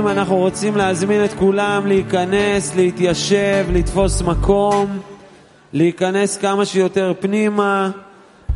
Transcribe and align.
חברים, 0.00 0.18
אנחנו 0.18 0.36
רוצים 0.36 0.76
להזמין 0.76 1.24
את 1.24 1.32
כולם 1.32 1.86
להיכנס, 1.86 2.76
להתיישב, 2.76 3.66
לתפוס 3.72 4.22
מקום, 4.22 4.98
להיכנס 5.72 6.36
כמה 6.36 6.64
שיותר 6.64 7.12
פנימה. 7.20 7.90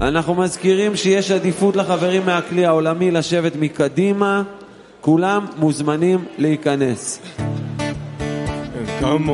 אנחנו 0.00 0.34
מזכירים 0.34 0.96
שיש 0.96 1.30
עדיפות 1.30 1.76
לחברים 1.76 2.26
מהכלי 2.26 2.66
העולמי 2.66 3.10
לשבת 3.10 3.52
מקדימה. 3.56 4.42
כולם 5.00 5.46
מוזמנים 5.56 6.24
להיכנס. 6.38 7.20
Come 9.00 9.30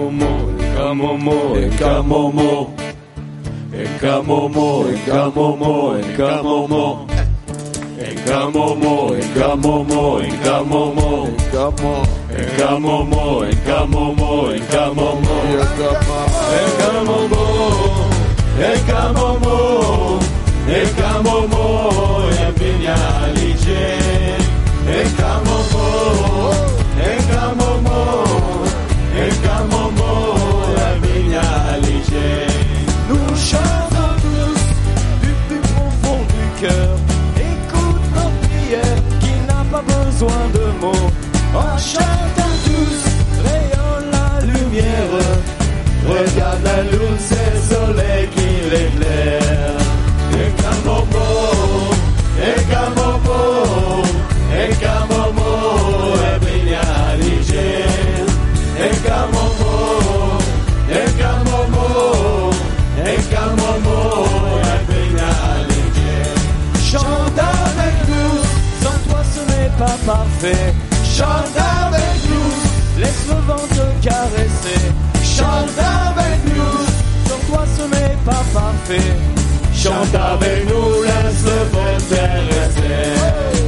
Encamomo. 8.01 8.91
Nous 33.09 33.37
chantons 33.37 34.15
du 35.23 35.29
plus 35.49 35.61
profond 35.61 36.19
du 36.19 36.67
cœur 36.67 37.20
de 40.27 40.67
mots. 40.81 41.11
En 41.55 41.79
chantant 41.79 42.55
tous, 42.67 43.01
rayonne 43.49 44.11
la 44.13 44.45
lumière. 44.45 45.15
Regarde 46.07 46.63
la 46.65 46.83
luz, 46.83 47.19
c'est 47.19 47.51
le 47.55 47.61
soleil 47.75 48.29
qui 48.35 48.49
l'éclaire. 48.71 49.79
Et 50.33 50.51
Kamomo, 50.63 51.31
et 52.39 52.61
Kamomo, 52.71 53.43
et 54.55 54.73
Kamomo, 54.77 55.20
Chante 70.11 71.57
avec 71.57 72.19
nous, 72.29 73.01
laisse 73.01 73.27
le 73.29 73.35
vent 73.47 73.67
te 73.69 74.05
caresser. 74.05 74.83
Chante 75.23 75.79
avec 75.79 76.39
nous, 76.47 76.75
sans 77.29 77.41
toi 77.49 77.65
ce 77.77 77.83
n'est 77.83 78.17
pas 78.25 78.45
parfait. 78.53 79.13
Chante 79.73 80.15
avec 80.15 80.69
nous, 80.69 81.03
laisse 81.05 81.45
le 81.45 81.59
vent 81.71 81.95
t'intéresser. 82.09 82.91
Et 83.55 83.60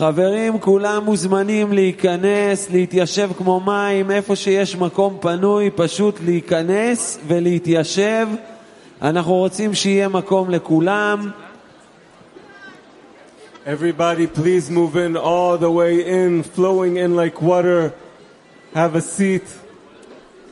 חברים, 0.00 0.58
כולם 0.58 1.04
מוזמנים 1.04 1.72
להיכנס, 1.72 2.70
להתיישב 2.70 3.30
כמו 3.38 3.60
מים, 3.60 4.10
איפה 4.10 4.36
שיש 4.36 4.76
מקום 4.76 5.18
פנוי, 5.20 5.70
פשוט 5.70 6.18
להיכנס 6.24 7.18
ולהתיישב. 7.26 8.28
אנחנו 9.02 9.34
רוצים 9.34 9.74
שיהיה 9.74 10.08
מקום 10.08 10.50
לכולם. 10.50 11.30
Everybody, 13.66 14.26
please 14.26 14.70
move 14.70 14.96
in 14.96 15.16
all 15.16 15.58
the 15.58 15.70
way 15.70 15.94
in, 16.06 16.44
flowing 16.56 16.96
in 16.96 17.14
like 17.14 17.42
water. 17.42 17.92
Have 18.74 18.94
a 18.94 19.02
seat. 19.02 19.46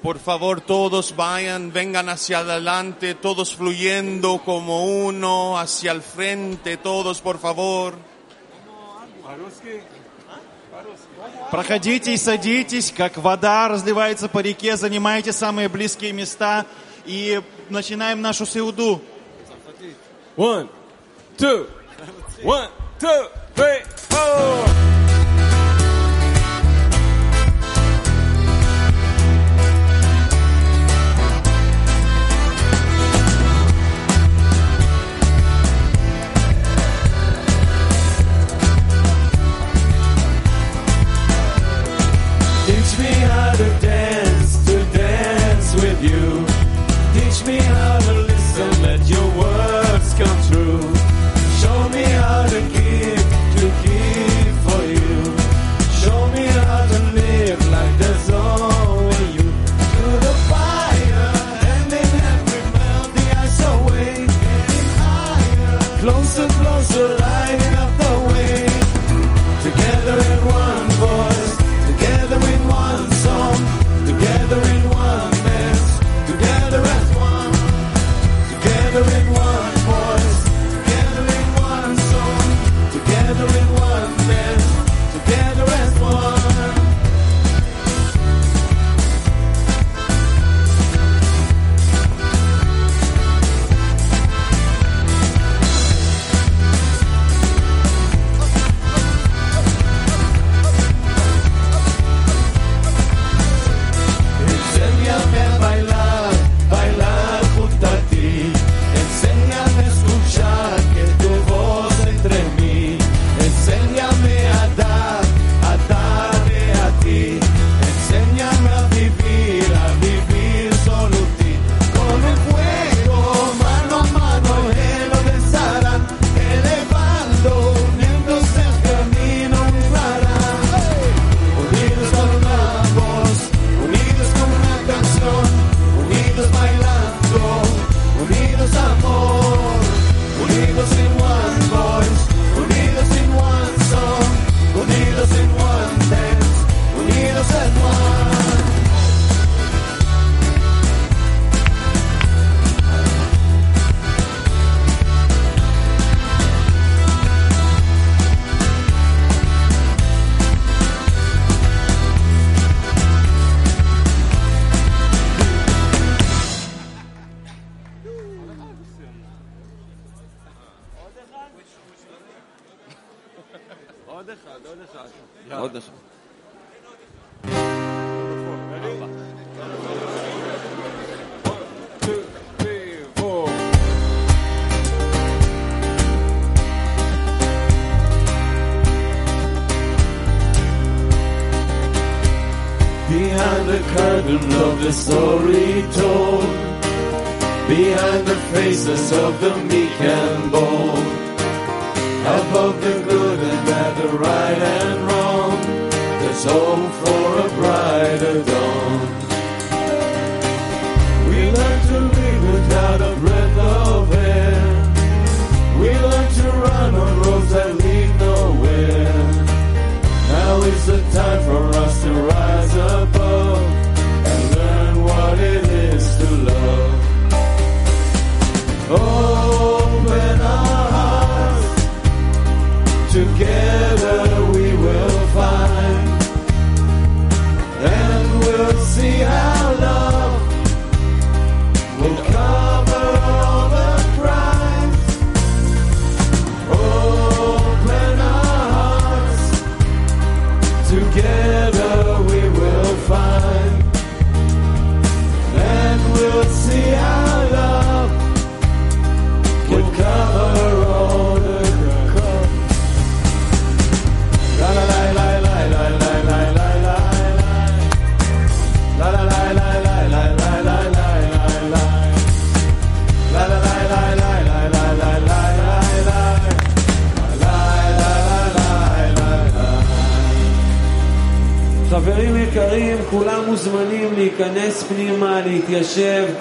Por 0.02 0.18
favor, 0.18 0.60
todos 0.60 1.16
vayan, 1.16 1.72
vengan 1.72 2.10
hacia 2.10 2.38
adelante, 2.40 3.14
todos 3.14 3.56
fluyendo 3.56 4.42
como 4.44 4.74
uno, 5.06 5.58
hacia 5.58 5.92
el 5.92 6.02
frente, 6.02 6.76
todos, 6.76 7.22
por 7.22 7.38
favor. 7.38 8.07
Проходите 11.50 12.14
и 12.14 12.16
садитесь, 12.16 12.92
как 12.96 13.16
вода 13.16 13.68
разливается 13.68 14.28
по 14.28 14.38
реке, 14.38 14.76
занимайте 14.76 15.32
самые 15.32 15.68
близкие 15.68 16.12
места 16.12 16.66
и 17.04 17.40
начинаем 17.68 18.20
нашу 18.20 18.46
сеуду. 18.46 19.02
One, 20.36 20.68
two, 21.36 21.68
one, 22.42 22.70
two, 23.00 23.30
three, 23.56 23.82
four. 24.08 24.97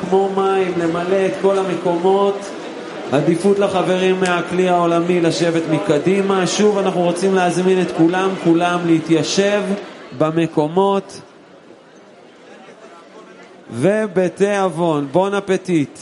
כמו 0.02 0.30
מים, 0.36 0.74
למלא 0.78 1.26
את 1.26 1.34
כל 1.42 1.58
המקומות. 1.58 2.38
עדיפות 3.12 3.60
לחברים 3.60 4.20
מהכלי 4.20 4.70
העולמי 4.70 5.22
לשבת 5.22 5.62
מקדימה. 5.72 6.48
שוב, 6.48 6.78
אנחנו 6.78 7.02
רוצים 7.02 7.36
להזמין 7.36 7.82
את 7.82 7.92
כולם, 7.92 8.30
כולם 8.44 8.80
להתיישב 8.86 9.64
במקומות. 10.18 11.22
ובתיאבון, 13.72 15.08
בון 15.12 15.34
אפטיט. 15.34 16.00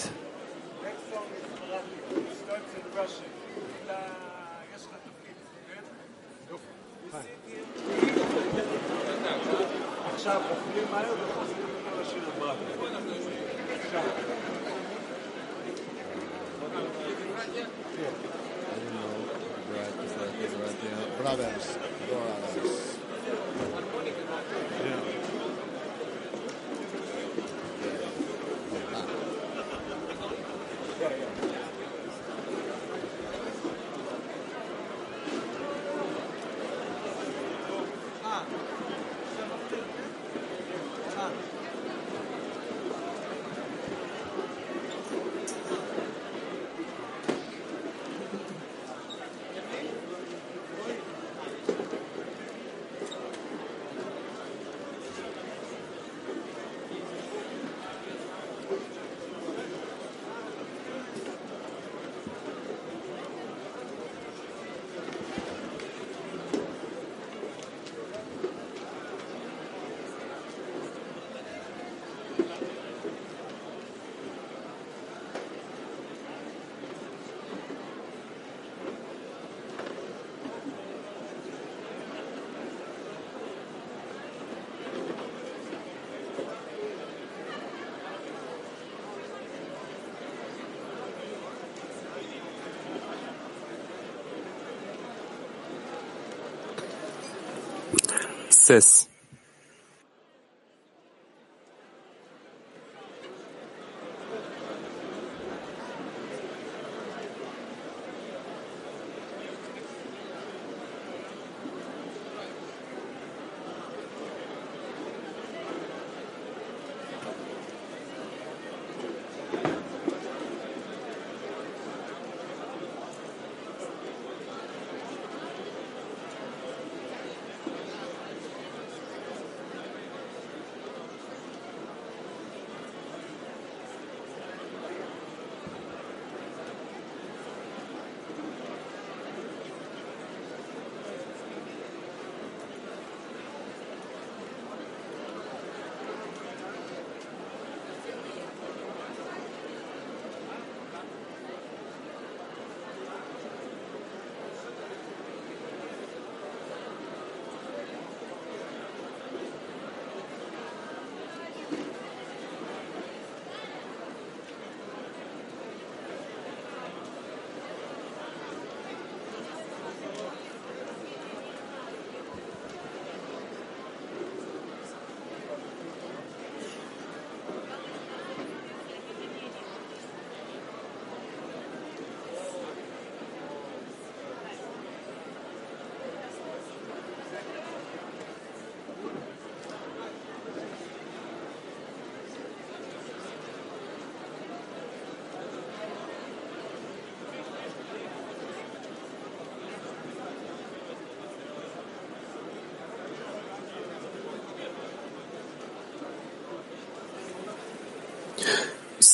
6. 98.65 99.05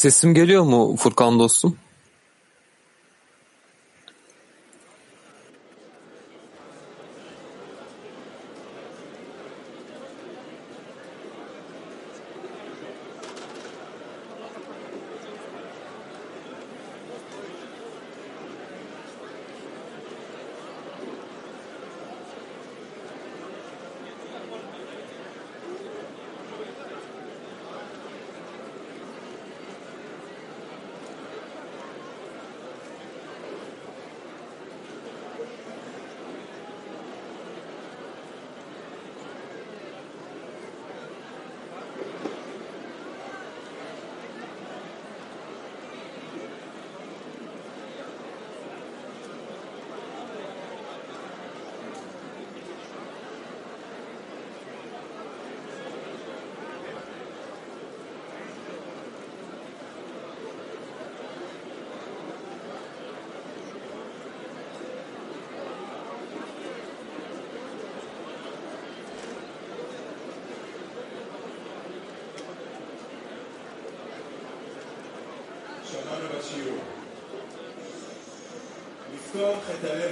Sesim 0.02 0.34
geliyor 0.34 0.64
mu 0.64 0.96
Furkan 0.98 1.40
dostum? 1.40 1.78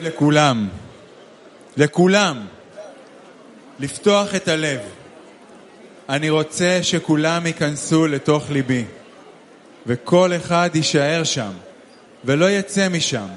לכולם. 0.02 0.68
לכולם. 1.78 2.46
לפתוח 3.80 4.36
את 4.36 4.48
הלב. 4.48 4.80
אני 6.10 6.30
רוצה 6.30 6.80
שכולם 6.82 7.46
ייכנסו 7.46 8.08
לתוך 8.08 8.50
ליבי, 8.50 8.86
וכל 9.88 10.32
אחד 10.36 10.70
יישאר 10.74 11.24
שם, 11.24 11.52
ולא 12.26 12.50
יצא 12.50 12.90
משם. 12.90 13.28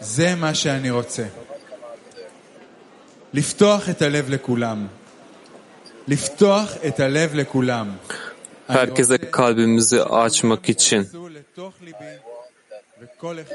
זה 0.00 0.34
מה 0.34 0.54
שאני 0.54 0.90
רוצה. 0.90 1.24
לפתוח 3.32 3.88
את 3.88 4.02
הלב 4.02 4.30
לכולם. 4.30 4.86
לפתוח 6.08 6.72
את 6.86 7.00
הלב 7.00 7.34
לכולם. 7.34 7.90
Herkese 8.68 9.30
kalbimizi 9.30 10.02
açmak 10.02 10.68
için 10.68 11.08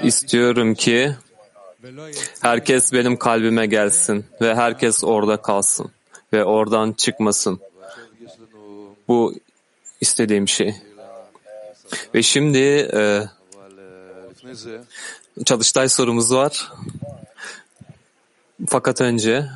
istiyorum 0.04 0.76
ki 0.76 1.16
herkes 2.41 2.93
benim 2.93 3.17
kalbime 3.17 3.67
gelsin 3.67 4.25
ve 4.41 4.55
herkes 4.55 5.05
orada 5.05 5.37
kalsın 5.37 5.91
ve 6.33 6.45
oradan 6.45 6.93
çıkmasın. 6.93 7.61
Bu 9.09 9.35
istediğim 10.01 10.49
şey. 10.49 10.75
Ve 12.15 12.23
şimdi 12.23 12.59
e, 12.95 13.23
çalıştay 15.45 15.89
sorumuz 15.89 16.35
var. 16.35 16.73
Fakat 18.69 19.01
önce 19.01 19.49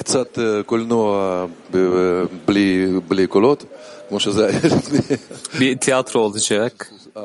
קצת 0.00 0.38
אה, 0.38 0.62
קולנוע 0.62 1.46
ב- 1.72 2.24
בלי, 2.46 3.00
בלי 3.08 3.26
קולות, 3.26 3.64
bir 5.59 5.77
tiyatro 5.77 6.19
olacak. 6.19 6.91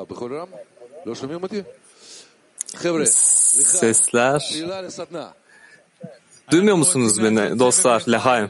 Sesler. 3.64 4.40
Duymuyor 6.50 6.76
musunuz 6.76 7.22
beni 7.22 7.58
dostlar? 7.58 8.02
Lehaim. 8.08 8.48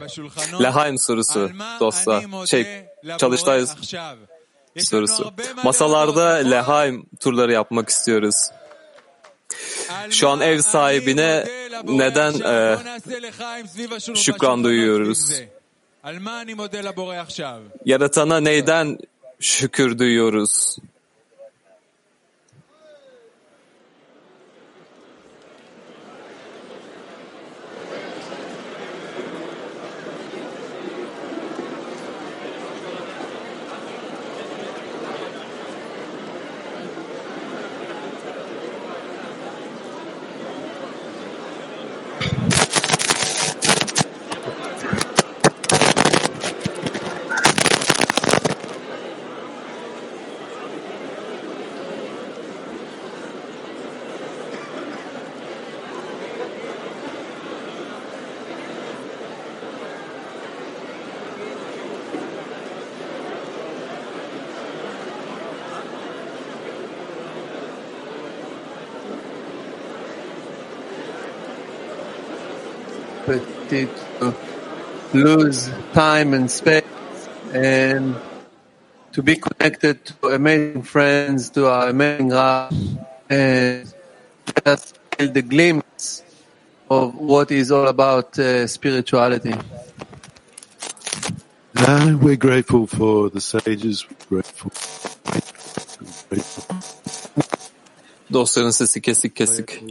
Lehaim 0.61 0.97
sorusu 0.97 1.51
dostlar. 1.79 2.25
Şey, 2.45 2.85
çalıştay 3.17 3.65
sorusu. 4.77 5.33
Masalarda 5.63 6.27
Lehaim 6.29 7.05
turları 7.19 7.51
yapmak 7.51 7.89
istiyoruz. 7.89 8.49
Şu 10.09 10.29
an 10.29 10.41
ev 10.41 10.59
sahibine 10.59 11.45
neden 11.83 12.33
e, 12.33 12.77
şükran 14.15 14.63
duyuyoruz? 14.63 15.31
Yaratana 17.85 18.39
neyden 18.39 18.97
şükür 19.39 19.99
duyuyoruz? 19.99 20.77
Opportunity 73.71 73.87
to 74.19 74.35
lose 75.13 75.69
time 75.93 76.33
and 76.33 76.49
space 76.49 76.83
and 77.53 78.15
to 79.13 79.23
be 79.23 79.35
connected 79.35 80.05
to 80.05 80.27
amazing 80.27 80.83
friends, 80.83 81.49
to 81.51 81.67
our 81.67 81.89
amazing 81.89 82.29
Rab, 82.29 82.73
and 83.29 83.93
just 84.65 84.97
feel 85.17 85.31
the 85.31 85.41
glimpse 85.41 86.23
of 86.89 87.15
what 87.15 87.51
is 87.51 87.71
all 87.71 87.87
about 87.87 88.37
uh, 88.39 88.67
spirituality. 88.67 89.53
Uh, 91.75 92.17
we're 92.21 92.35
grateful 92.35 92.87
for 92.87 93.29
the 93.29 93.41
sages, 93.41 94.05
grateful. 94.29 94.71
grateful. 96.29 96.75
Dostların 98.31 98.71
sesi 98.71 99.01
kesik 99.01 99.35
kesik. 99.35 99.83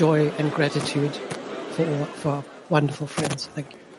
Joy 0.00 0.32
and 0.38 0.50
gratitude 0.54 1.14
for 1.76 1.84
for 2.20 2.30
our 2.30 2.44
wonderful 2.70 3.06
friends. 3.06 3.48
Thank 3.54 3.74
you. 3.74 3.89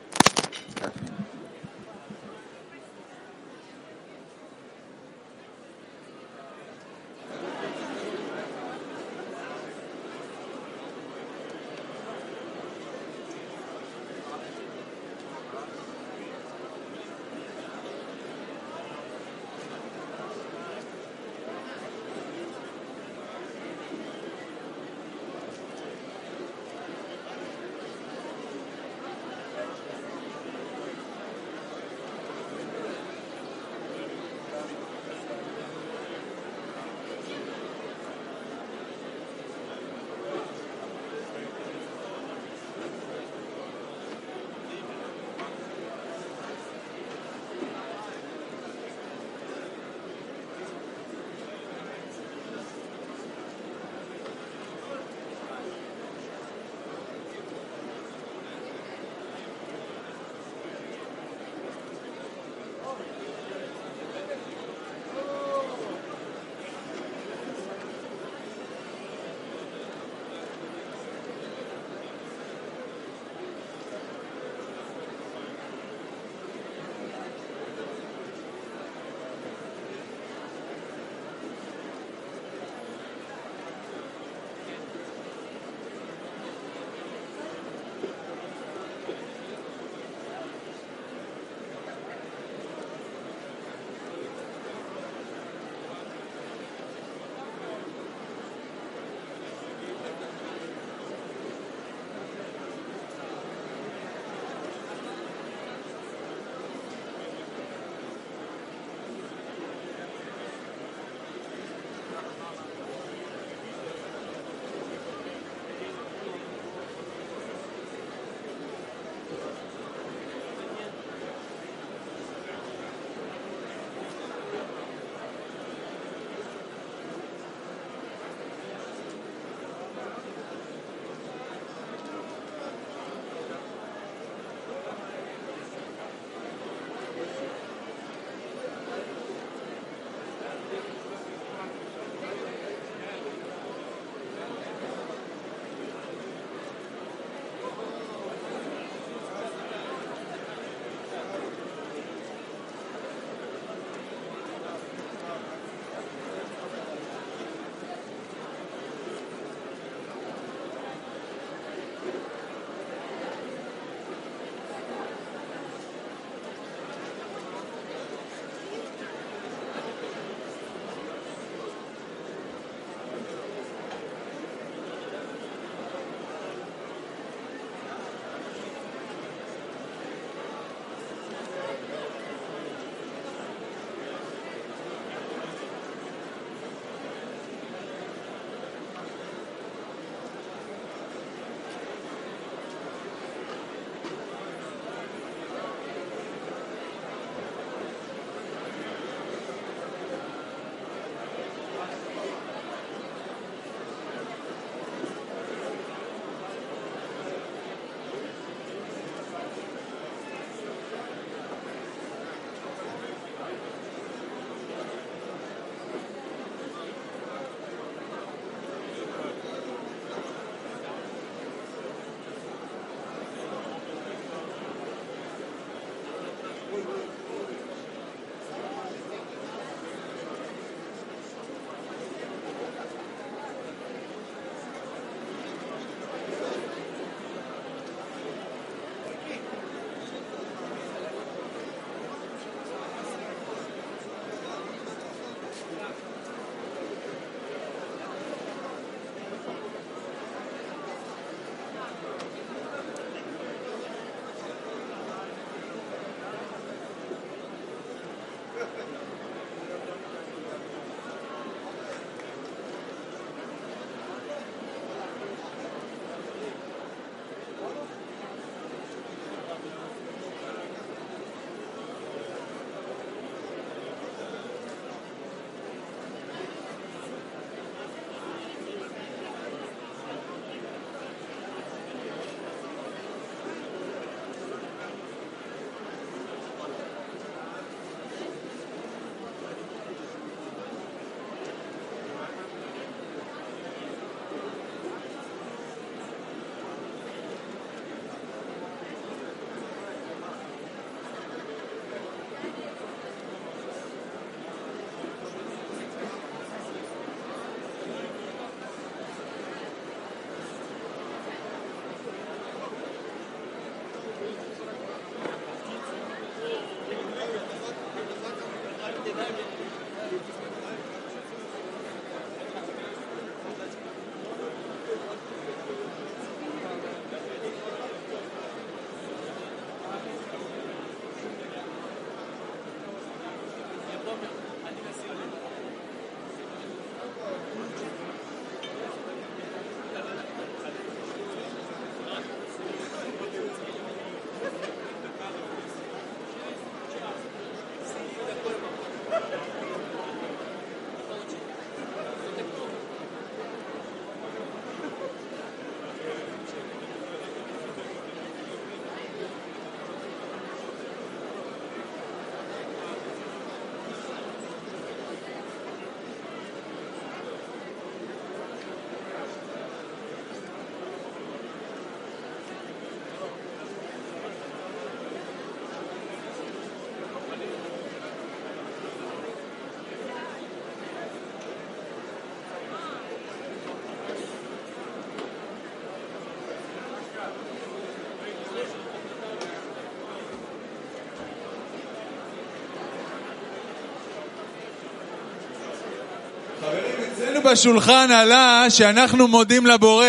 אצלנו 397.20 397.42
בשולחן 397.42 398.10
עלה 398.10 398.66
שאנחנו 398.68 399.28
mודים 399.28 399.66
לבורא 399.66 400.06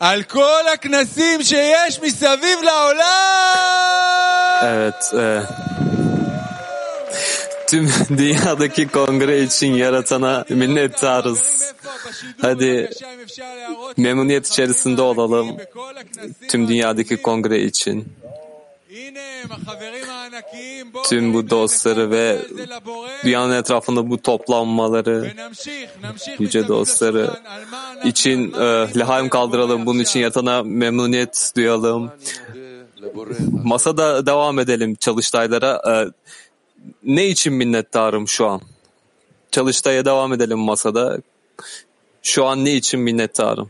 על 0.00 0.22
כל 0.22 0.62
הכנסים 0.74 1.42
שיש 1.42 2.00
מסביב 2.02 2.62
לעולם! 2.62 3.94
Evet. 4.62 5.12
e, 5.12 5.42
tüm 7.68 7.88
dünyadaki 8.18 8.88
kongre 8.88 9.42
için 9.42 9.72
yaratana 9.74 10.44
minnettarız. 10.48 11.72
Hadi 12.40 12.90
memnuniyet 13.96 14.46
içerisinde 14.46 15.02
olalım. 15.02 15.56
Tüm 16.48 16.68
dünyadaki 16.68 17.16
kongre 17.16 17.60
için. 17.60 18.08
Tüm 21.08 21.34
bu 21.34 21.50
dostları 21.50 22.10
ve 22.10 22.38
dünyanın 23.23 23.55
etrafında 23.55 24.09
bu 24.09 24.21
toplanmaları, 24.21 25.31
yüce 26.39 26.67
dostları 26.67 27.31
için 28.05 28.53
e, 28.53 28.87
lehaim 28.99 29.29
kaldıralım. 29.29 29.85
Bunun 29.85 29.99
için 29.99 30.19
yatana 30.19 30.63
memnuniyet 30.63 31.51
duyalım. 31.55 32.11
Masada 33.63 34.25
devam 34.25 34.59
edelim 34.59 34.95
çalıştaylara. 34.95 35.81
E, 35.87 35.93
ne 37.03 37.27
için 37.27 37.53
minnettarım 37.53 38.27
şu 38.27 38.47
an? 38.47 38.61
Çalıştaya 39.51 40.05
devam 40.05 40.33
edelim 40.33 40.59
masada. 40.59 41.17
Şu 42.23 42.45
an 42.45 42.65
ne 42.65 42.73
için 42.73 42.99
minnettarım? 42.99 43.69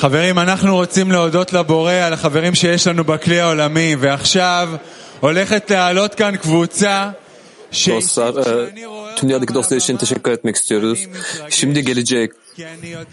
חברים, 0.00 0.38
אנחנו 0.38 0.74
רוצים 0.74 1.12
להודות 1.12 1.52
לבורא 1.52 1.92
על 1.92 2.12
החברים 2.12 2.54
שיש 2.54 2.86
לנו 2.86 3.04
בכלי 3.04 3.40
העולמי, 3.40 3.96
ועכשיו 4.00 4.68
הולכת 5.20 5.70
לעלות 5.70 6.14
כאן 6.14 6.36
קבוצה 6.36 7.10
Dostlar, 7.86 8.34
e, 8.36 8.68
tüm 9.16 9.28
dünyadaki 9.28 9.54
dostlar 9.54 9.76
için 9.76 9.96
teşekkür 9.96 10.30
etmek 10.30 10.56
istiyoruz. 10.56 11.06
Şimdi 11.50 11.84
gelecek 11.84 12.32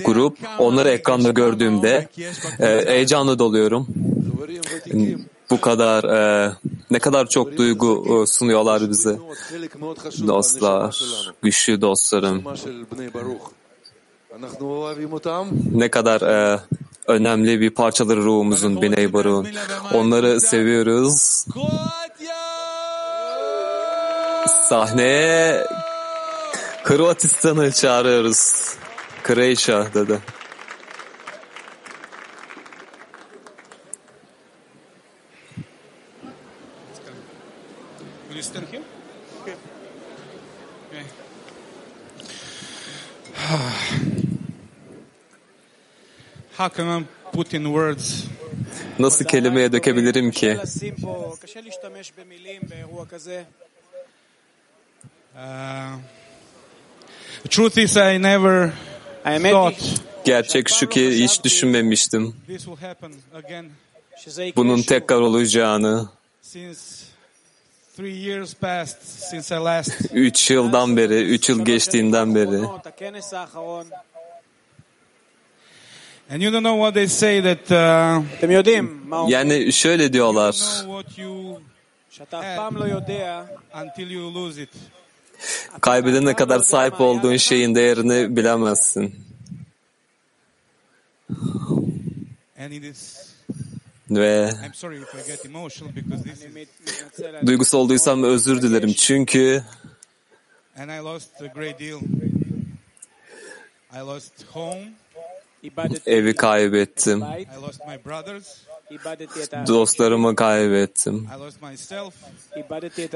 grup, 0.06 0.38
onları 0.60 0.90
ekranda 0.90 1.30
gördüğümde 1.30 2.08
e, 2.60 2.86
heyecanlı 2.86 3.40
doluyorum. 3.40 3.88
Bu 5.50 5.62
kadar, 5.62 6.04
e, 6.04 6.52
ne 6.92 7.00
kadar 7.00 7.30
çok 7.30 7.58
duygu 7.58 8.24
e, 8.24 8.28
sunuyorlar 8.28 8.90
bize. 8.90 9.18
Dostlar, 10.28 11.00
güçlü 11.42 11.82
dostlarım. 11.82 12.44
Ne 15.75 15.91
kadar 15.91 16.21
e, 16.21 16.61
önemli 17.07 17.61
bir 17.61 17.71
parçaları 17.71 18.23
ruhumuzun, 18.25 18.83
Biney 18.83 19.13
Baruch'un. 19.13 19.47
Onları 19.95 20.41
seviyoruz. 20.41 21.45
Sahneye 24.69 25.67
Hırvatistan'ı 26.85 27.73
çağırıyoruz. 27.73 28.75
Croatia 29.27 29.95
dedi. 29.95 30.19
Nasıl 48.99 49.25
kelimeye 49.25 49.73
dökebilirim 49.73 50.31
ki? 50.31 50.59
Gerçek 60.25 60.69
şu 60.69 60.89
ki 60.89 61.23
hiç 61.25 61.45
düşünmemiştim. 61.45 62.37
Bunun 64.57 64.83
tekrar 64.83 65.21
olacağını. 65.21 66.09
Üç 70.13 70.51
yıldan 70.51 70.97
beri, 70.97 71.23
üç 71.23 71.49
yıl 71.49 71.65
geçtiğinden 71.65 72.35
beri. 72.35 72.61
And 76.31 76.43
you 76.43 76.51
don't 76.51 76.63
know 76.63 76.77
what 76.77 76.95
they 76.95 77.07
say 77.09 77.41
that, 77.43 77.71
uh, 77.71 78.23
yani 79.29 79.73
şöyle 79.73 80.13
diyorlar. 80.13 80.55
Kaybedene 85.81 86.35
kadar 86.37 86.61
sahip 86.61 87.01
olduğun 87.01 87.37
şeyin 87.37 87.75
değerini 87.75 88.37
bilemezsin. 88.37 89.15
Ve 94.11 94.51
duygusal 97.47 97.79
olduysam 97.79 98.23
özür 98.23 98.63
dilerim. 98.63 98.93
Çünkü 98.93 99.65
Evi 106.07 106.35
kaybettim. 106.37 107.25
Dostlarımı 109.69 110.37
kaybettim. 110.37 111.29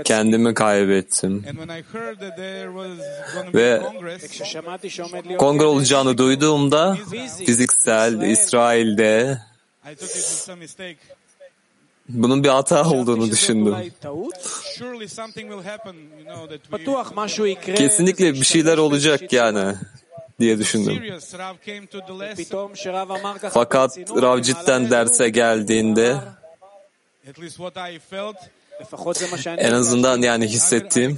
Kendimi 0.04 0.54
kaybettim. 0.54 1.44
Ve 3.54 3.82
kongre 5.38 5.64
olacağını 5.64 6.18
duyduğumda 6.18 6.98
fiziksel 7.46 8.22
İsrail'de 8.22 9.38
bunun 12.08 12.44
bir 12.44 12.48
hata 12.48 12.90
olduğunu 12.90 13.30
düşündüm. 13.30 13.76
Kesinlikle 17.76 18.32
bir 18.32 18.44
şeyler 18.44 18.78
olacak 18.78 19.32
yani 19.32 19.74
diye 20.42 20.58
düşündüm. 20.58 21.02
Fakat 23.52 23.98
Rav 23.98 24.40
cidden 24.42 24.90
derse 24.90 25.28
geldiğinde 25.28 26.16
en 29.58 29.72
azından 29.72 30.22
yani 30.22 30.46
hissettiğim 30.48 31.16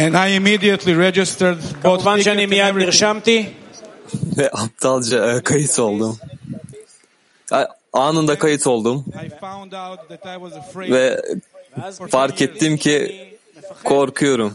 And 0.00 0.14
I 0.14 0.34
immediately 0.34 0.94
registered 0.94 1.58
both 1.84 2.02
tickets 2.24 2.26
and 2.28 2.38
everything. 2.70 3.46
Ve 4.38 4.50
aptalca 4.50 5.42
kayıt 5.42 5.78
oldum 5.78 6.18
anında 7.92 8.38
kayıt 8.38 8.66
oldum. 8.66 9.04
Ve 10.76 11.22
fark 12.10 12.42
ettim 12.42 12.76
ki 12.76 13.28
korkuyorum. 13.84 14.54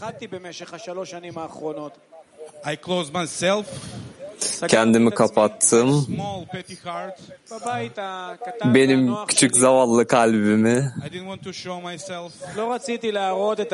Kendimi 4.68 5.10
kapattım. 5.10 6.06
Benim 8.64 9.14
küçük 9.28 9.56
zavallı 9.56 10.06
kalbimi 10.06 10.92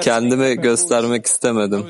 kendime 0.01 0.55
göstermek 0.55 1.27
istemedim 1.27 1.87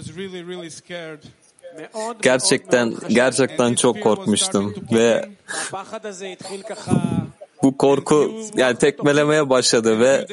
gerçekten 2.23 2.95
gerçekten 3.09 3.75
çok 3.75 4.03
korkmuştum 4.03 4.75
ve 4.93 5.29
bu 7.63 7.79
korku 7.79 8.33
yani 8.57 8.77
tekmelemeye 8.79 9.51
başladı 9.51 10.01
ve 10.01 10.27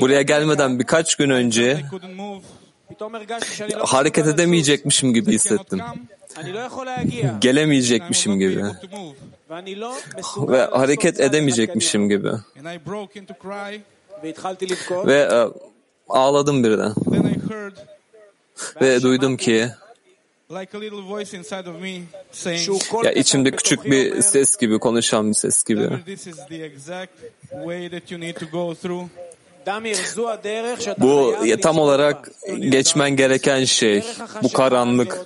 buraya 0.00 0.22
gelmeden 0.22 0.78
birkaç 0.78 1.14
gün 1.14 1.30
önce 1.30 1.82
hareket 3.78 4.26
edemeyecekmişim 4.26 5.14
gibi 5.14 5.32
hissettim. 5.32 5.80
Gelemeyecekmişim 7.40 8.38
gibi. 8.38 8.64
Ve 10.36 10.60
hareket 10.64 11.20
edemeyecekmişim 11.20 12.08
gibi. 12.08 12.30
Ve 15.06 15.14
e, 15.14 15.48
ağladım 16.08 16.64
birden. 16.64 16.94
Ve 18.80 19.02
duydum 19.02 19.36
ki 19.36 19.70
ya 23.04 23.12
içimde 23.12 23.50
küçük 23.50 23.84
bir 23.84 24.22
ses 24.22 24.56
gibi 24.56 24.78
konuşan 24.78 25.28
bir 25.28 25.34
ses 25.34 25.64
gibi. 25.64 25.88
Bu 30.98 31.34
ya, 31.44 31.60
tam 31.60 31.78
olarak 31.78 32.30
geçmen 32.58 33.16
gereken 33.16 33.64
şey. 33.64 34.04
Bu 34.42 34.52
karanlık, 34.52 35.18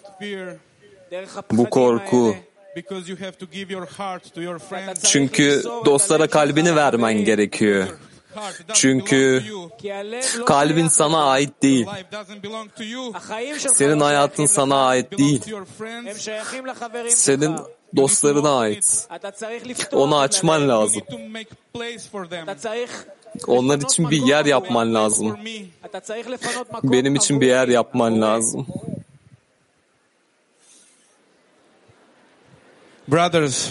bu 1.53 1.71
korku. 1.71 2.37
Çünkü 5.03 5.63
dostlara 5.85 6.27
kalbini 6.27 6.77
vermen 6.77 7.25
gerekiyor. 7.25 7.87
Çünkü 8.75 9.45
kalbin 10.47 10.89
sana 10.89 11.25
ait 11.25 11.63
değil. 11.63 11.87
Senin 13.59 14.01
hayatın 14.01 14.47
sana 14.47 14.87
ait 14.87 15.19
değil. 15.19 15.43
Senin 17.09 17.57
dostlarına 17.97 18.59
ait. 18.59 19.09
Onu 19.93 20.19
açman 20.19 20.69
lazım. 20.69 21.03
Onlar 23.47 23.79
için 23.79 24.11
bir 24.11 24.23
yer 24.23 24.45
yapman 24.45 24.95
lazım. 24.95 25.39
Benim 26.85 27.15
için 27.15 27.41
bir 27.41 27.47
yer 27.47 27.69
yapman 27.69 28.21
lazım. 28.23 28.67
Brothers, 33.09 33.71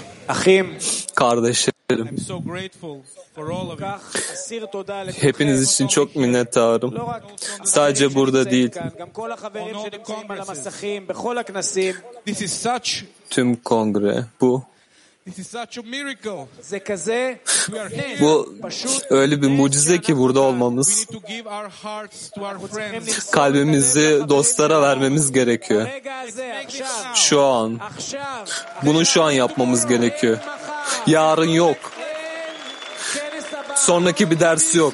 kardeşim, 1.16 1.74
ederim. 1.94 2.18
Hepiniz 5.22 5.72
için 5.72 5.88
çok 5.88 6.16
minnettarım. 6.16 6.94
Sadece 7.64 8.16
burada 8.16 8.52
değil. 8.52 8.72
Tüm 13.30 13.56
kongre 13.56 14.26
bu 14.42 14.64
bu 18.22 18.56
öyle 19.10 19.42
bir 19.42 19.48
mucize 19.48 20.02
ki 20.02 20.18
burada 20.18 20.40
olmamız. 20.40 21.06
Kalbimizi 23.32 24.22
dostlara 24.30 24.82
vermemiz 24.82 25.32
gerekiyor. 25.32 25.88
Şu 27.16 27.42
an. 27.42 27.80
Bunu 28.84 29.06
şu 29.06 29.24
an 29.24 29.32
yapmamız 29.32 29.88
gerekiyor. 29.88 30.38
Yarın 31.08 31.50
yok. 31.50 31.78
Sonraki 33.76 34.32
bir 34.32 34.40
ders 34.40 34.76
yok. 34.76 34.94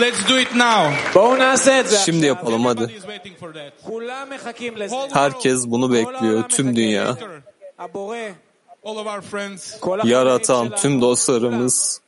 Let's 0.00 0.28
do 0.28 0.38
it 0.40 0.54
now. 0.54 0.96
Şimdi 2.04 2.26
yapalım 2.26 2.64
hadi. 2.64 3.00
Herkes 5.12 5.66
bunu 5.66 5.92
bekliyor, 5.92 6.48
tüm 6.48 6.76
dünya. 6.76 7.16
Yaratan 10.04 10.74
tüm 10.76 11.00
dostlarımız. 11.00 12.00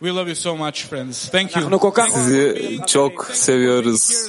We 0.00 0.10
love 0.10 0.28
you 0.28 0.34
so 0.34 0.56
much, 0.56 0.86
friends. 0.86 1.28
Thank 1.28 1.56
you. 1.56 1.80
Sizi 2.08 2.78
çok 2.86 3.24
seviyoruz 3.26 4.28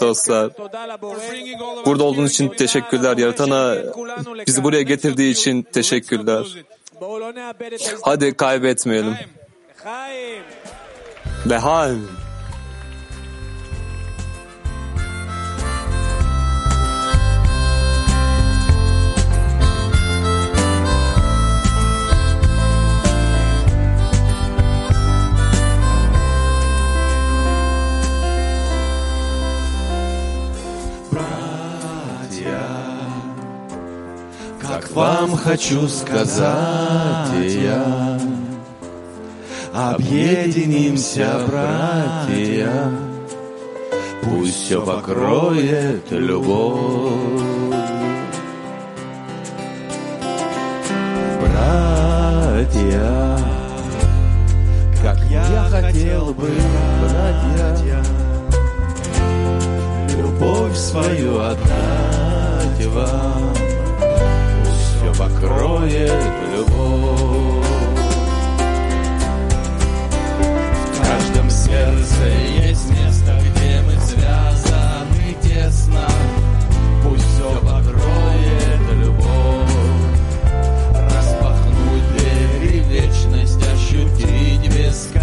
dostlar. 0.00 0.50
Burada 1.86 2.04
olduğunuz 2.04 2.30
için 2.30 2.48
teşekkürler. 2.48 3.16
Yaratana 3.16 3.76
bizi 4.46 4.64
buraya 4.64 4.82
getirdiği 4.82 5.30
için 5.30 5.62
teşekkürler. 5.62 6.44
Hadi 8.02 8.36
kaybetmeyelim. 8.36 9.14
Lehaim. 11.50 12.08
Вам 34.94 35.36
хочу 35.36 35.88
сказать 35.88 36.46
я, 37.42 38.18
Объединимся, 39.74 41.40
братья, 41.48 42.90
Пусть 44.22 44.64
все 44.64 44.80
покроет 44.80 46.10
любовь. 46.10 47.42
Братья, 51.40 53.38
как 55.02 55.18
я 55.28 55.66
хотел 55.70 56.32
бы, 56.34 56.50
братья, 57.00 58.04
Любовь 60.16 60.76
свою 60.76 61.40
отдать 61.40 62.86
вам 62.86 63.63
все 65.44 65.48
покроет 65.48 66.12
любовь. 66.56 67.66
В 70.92 70.98
каждом 70.98 71.50
сердце 71.50 72.24
есть 72.66 72.90
место, 72.90 73.38
где 73.40 73.80
мы 73.82 73.94
связаны 74.00 75.36
тесно. 75.42 76.08
Пусть 77.02 77.26
все 77.34 77.50
покроет 77.60 78.82
любовь. 78.96 79.74
Распахнуть 81.14 82.08
двери 82.16 82.78
вечность, 82.88 83.62
ощутить 83.72 84.66
бесконечность. 84.68 85.13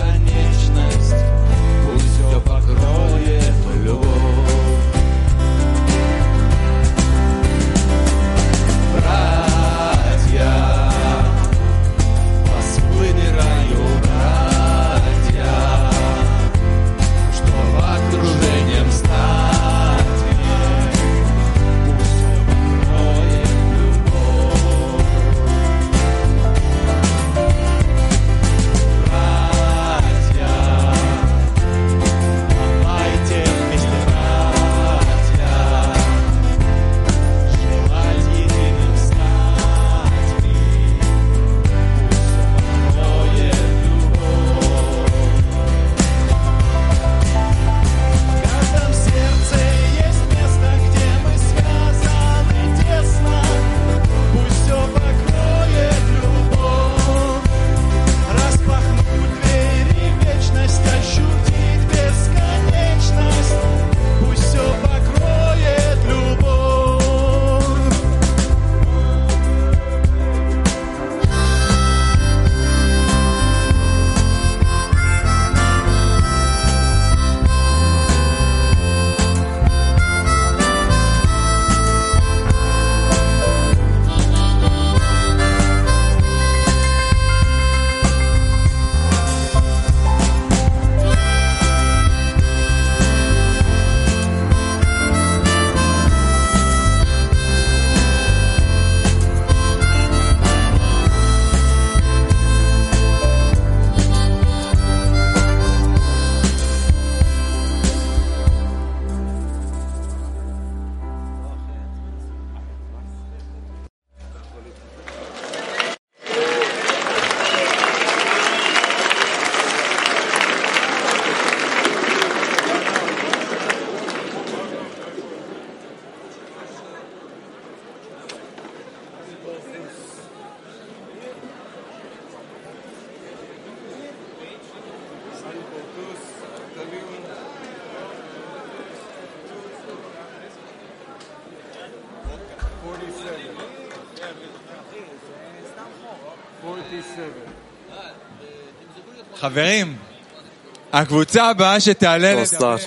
Dostlar, 152.38 152.82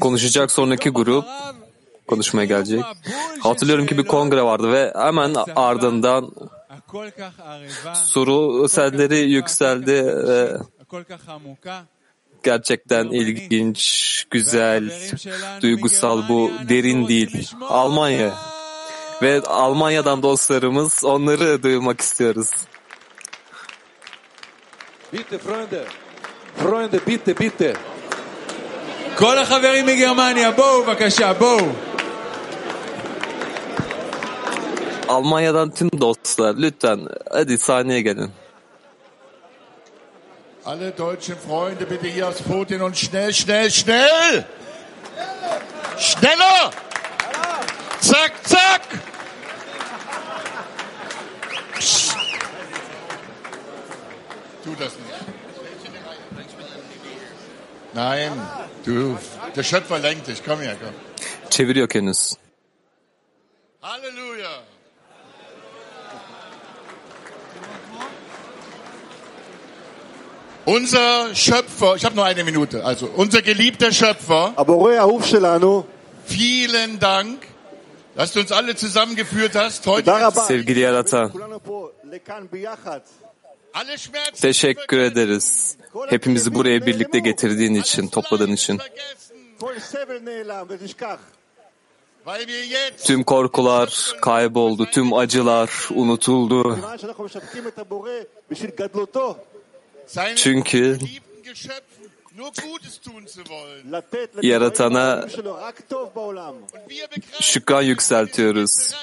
konuşacak 0.00 0.50
sonraki 0.52 0.90
grup 0.90 1.24
konuşmaya 2.06 2.44
gelecek. 2.44 2.84
Hatırlıyorum 3.40 3.86
ki 3.86 3.98
bir 3.98 4.02
kongre 4.04 4.42
vardı 4.42 4.72
ve 4.72 4.92
hemen 4.96 5.34
ardından 5.56 6.32
soru 7.94 8.68
selleri 8.68 9.18
yükseldi 9.18 10.04
ve 10.28 10.56
gerçekten 12.44 13.04
ilginç, 13.04 14.24
güzel, 14.30 14.90
duygusal 15.62 16.28
bu 16.28 16.50
derin 16.68 17.08
değil. 17.08 17.50
Almanya 17.68 18.34
ve 19.22 19.40
Almanya'dan 19.40 20.22
dostlarımız 20.22 21.04
onları 21.04 21.62
duymak 21.62 22.00
istiyoruz. 22.00 22.50
ביטה, 25.13 25.37
פרונדה. 25.37 25.81
פרונדה, 26.57 26.97
ביטה, 27.05 27.33
ביטה. 27.33 27.79
כל 29.17 29.37
החברים 29.37 29.85
מגרמניה, 29.85 30.51
בואו 30.51 30.83
בבקשה, 30.83 31.33
בואו. 31.33 31.65
Almanya'dan 35.09 35.69
tüm 35.71 35.89
dostlar 36.01 36.53
lütfen 36.53 36.99
hadi 37.33 37.57
sahneye 37.57 38.01
gelin. 38.01 38.31
Alle 40.65 40.91
deutschen 40.91 41.37
Freunde 41.47 41.85
bitte 41.89 42.07
hier 42.07 42.27
aufs 42.27 42.41
Podium 42.43 42.81
und 42.81 42.95
schnell, 42.97 43.33
schnell, 43.33 43.71
schnell! 43.71 44.45
Schneller! 45.97 46.71
Zack, 48.01 48.33
zack! 48.43 48.81
Psst. 51.73 52.15
Tu 54.63 54.71
das 54.75 54.93
nicht. 54.99 55.02
Nein, 57.94 58.32
du, 58.84 59.16
der 59.54 59.62
Schöpfer 59.62 59.98
lenkt 60.00 60.26
dich. 60.26 60.42
Komm 60.44 60.60
her, 60.60 60.76
komm. 60.82 60.94
Çeviriyorkeniz. 61.50 62.36
Halleluja. 63.82 64.50
Unser 70.66 71.34
Schöpfer, 71.34 71.94
ich 71.96 72.04
habe 72.04 72.16
nur 72.16 72.24
eine 72.24 72.42
Minute, 72.42 72.84
also 72.84 73.06
unser 73.14 73.42
geliebter 73.42 73.92
Schöpfer. 73.92 74.54
Vielen 76.26 76.98
Dank, 76.98 77.46
dass 78.16 78.32
du 78.32 78.40
uns 78.40 78.50
alle 78.50 78.74
zusammengeführt 78.74 79.54
hast 79.54 79.86
heute. 79.86 80.10
Sevgili 80.48 80.80
Yaratan. 80.80 81.32
Teşekkür 84.40 84.98
ederiz. 84.98 85.76
Hepimizi 86.08 86.54
buraya 86.54 86.86
birlikte 86.86 87.18
getirdiğin 87.18 87.74
için, 87.74 88.08
topladığın 88.08 88.52
için. 88.52 88.78
Tüm 93.04 93.24
korkular 93.24 94.12
kayboldu, 94.22 94.86
tüm 94.86 95.14
acılar 95.14 95.88
unutuldu. 95.94 96.78
Çünkü 100.36 100.98
Yaratana 104.42 105.26
şükran 107.40 107.82
yükseltiyoruz. 107.82 108.94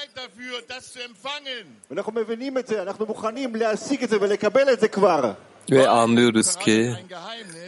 Ve 5.70 5.88
anlıyoruz 5.88 6.56
ki 6.56 6.94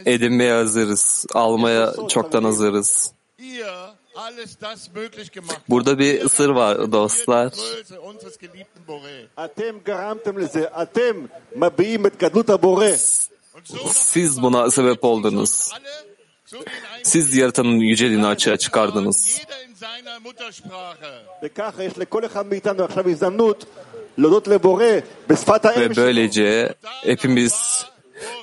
edinmeye 0.05 0.53
hazırız, 0.53 1.25
almaya 1.33 1.93
çoktan 2.09 2.43
hazırız. 2.43 3.11
Burada 5.69 5.99
bir 5.99 6.29
sır 6.29 6.49
var 6.49 6.91
dostlar. 6.91 7.53
Siz 13.91 14.41
buna 14.41 14.71
sebep 14.71 15.03
oldunuz. 15.03 15.71
Siz 17.03 17.35
yaratanın 17.35 17.79
yüceliğini 17.79 18.27
açığa 18.27 18.57
çıkardınız. 18.57 19.41
Ve 25.79 25.95
böylece 25.95 26.73
hepimiz 27.03 27.85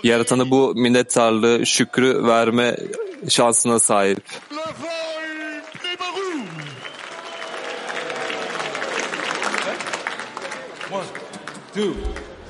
Yaratan'a 0.03 0.51
bu 0.51 0.75
minnettarlığı, 0.75 1.67
şükrü 1.67 2.27
verme 2.27 2.77
şansına 3.29 3.79
sahip. 3.79 4.23
One, 10.93 11.05
two, 11.75 11.95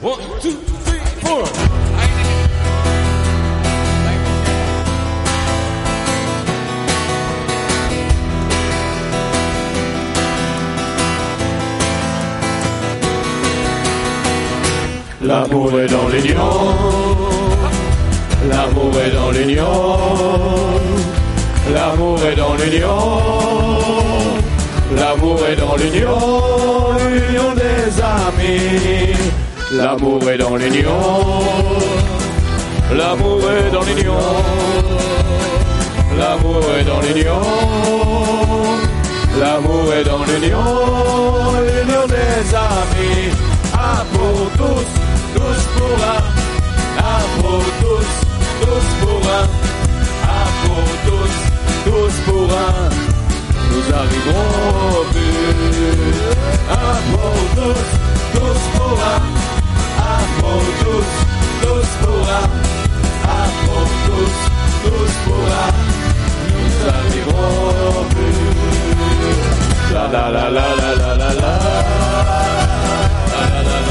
one, 0.02 0.40
two. 0.42 0.91
L'amour 15.24 15.78
est 15.78 15.86
dans 15.86 16.08
l'union. 16.08 16.50
L'amour 18.50 18.92
est 19.06 19.10
dans 19.12 19.30
l'union. 19.30 19.98
L'amour 21.72 22.18
est 22.26 22.34
dans 22.34 22.54
l'union. 22.54 22.98
L'amour 24.96 25.38
est 25.46 25.56
dans 25.56 25.76
l'union. 25.76 26.18
L'union 27.08 27.54
des 27.54 28.02
amis. 28.02 29.14
L'amour 29.70 30.28
est 30.28 30.38
dans 30.38 30.56
l'union. 30.56 30.90
L'amour 32.92 33.40
est 33.52 33.70
dans 33.70 33.82
l'union. 33.82 34.18
L'amour 36.18 36.62
est 36.78 36.84
dans 36.84 37.00
l'union. 37.00 37.42
L'amour 39.38 39.92
est 39.94 40.04
dans 40.04 40.24
l'union. 40.24 40.64
L'union 41.62 42.06
des 42.08 42.54
amis. 42.56 43.52
Un 43.74 44.04
pour 44.12 44.50
tous, 44.58 45.01
à 45.92 47.20
tous, 47.80 48.10
tous 48.60 48.86
pour 49.00 49.18
un. 49.18 49.42
Torah. 49.42 49.42
Apodos, 49.42 49.44
Dospora. 49.44 49.46
Apodos, 50.40 51.34
Dospora. 51.84 52.66
Nous 53.70 53.86
arriverons 54.00 54.48
au 54.88 55.04
but. 55.12 56.16
Apodos, 56.70 57.82
Dospora. 58.34 59.14
Apodos, 60.16 61.08
Dospora. 61.62 62.40
Apodos, 63.42 64.34
Dospora. 64.84 65.64
Nous 66.54 66.74
arriverons 66.96 67.56
au 67.88 68.04
but. 68.14 68.32
La 69.92 70.04
la 70.08 70.24
la 70.30 70.44
la 70.50 70.66
la 70.74 70.90
la 70.94 71.14
la 71.16 71.30
la. 71.34 71.52
la 73.42 73.58
la 73.58 73.86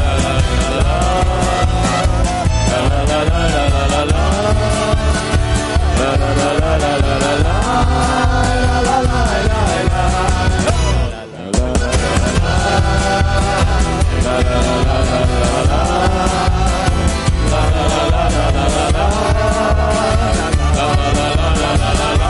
la 22.06 22.21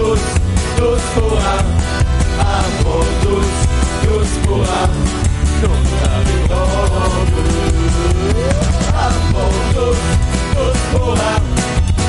todos, 0.00 0.18
todos 0.78 1.02
porra, 1.14 1.56
amor, 2.40 3.06
todos, 3.22 3.46
todos 4.02 4.28
porra, 4.46 4.82
conta 5.60 6.12
me 6.24 6.36
logo. 6.48 7.00
Amor, 8.96 9.52
todos, 9.74 9.98
todos 10.54 10.78
porra, 10.92 11.32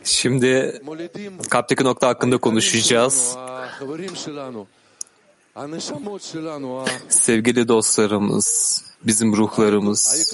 Şimdi 0.05 0.83
kalpteki 1.51 1.85
nokta 1.85 2.09
hakkında 2.09 2.39
konuşacağız. 2.39 3.37
Sevgili 7.09 7.69
dostlarımız, 7.69 8.85
bizim 9.07 9.37
ruhlarımız, 9.37 10.33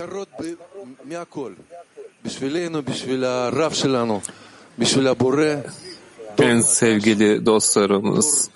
en 6.38 6.60
sevgili 6.60 7.46
dostlarımız, 7.46 8.50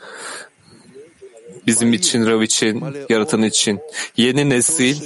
bizim 1.66 1.92
için, 1.92 2.26
Rav 2.26 2.40
için, 2.40 2.84
Yaratan 3.08 3.42
için, 3.42 3.80
yeni 4.16 4.50
nesil 4.50 4.96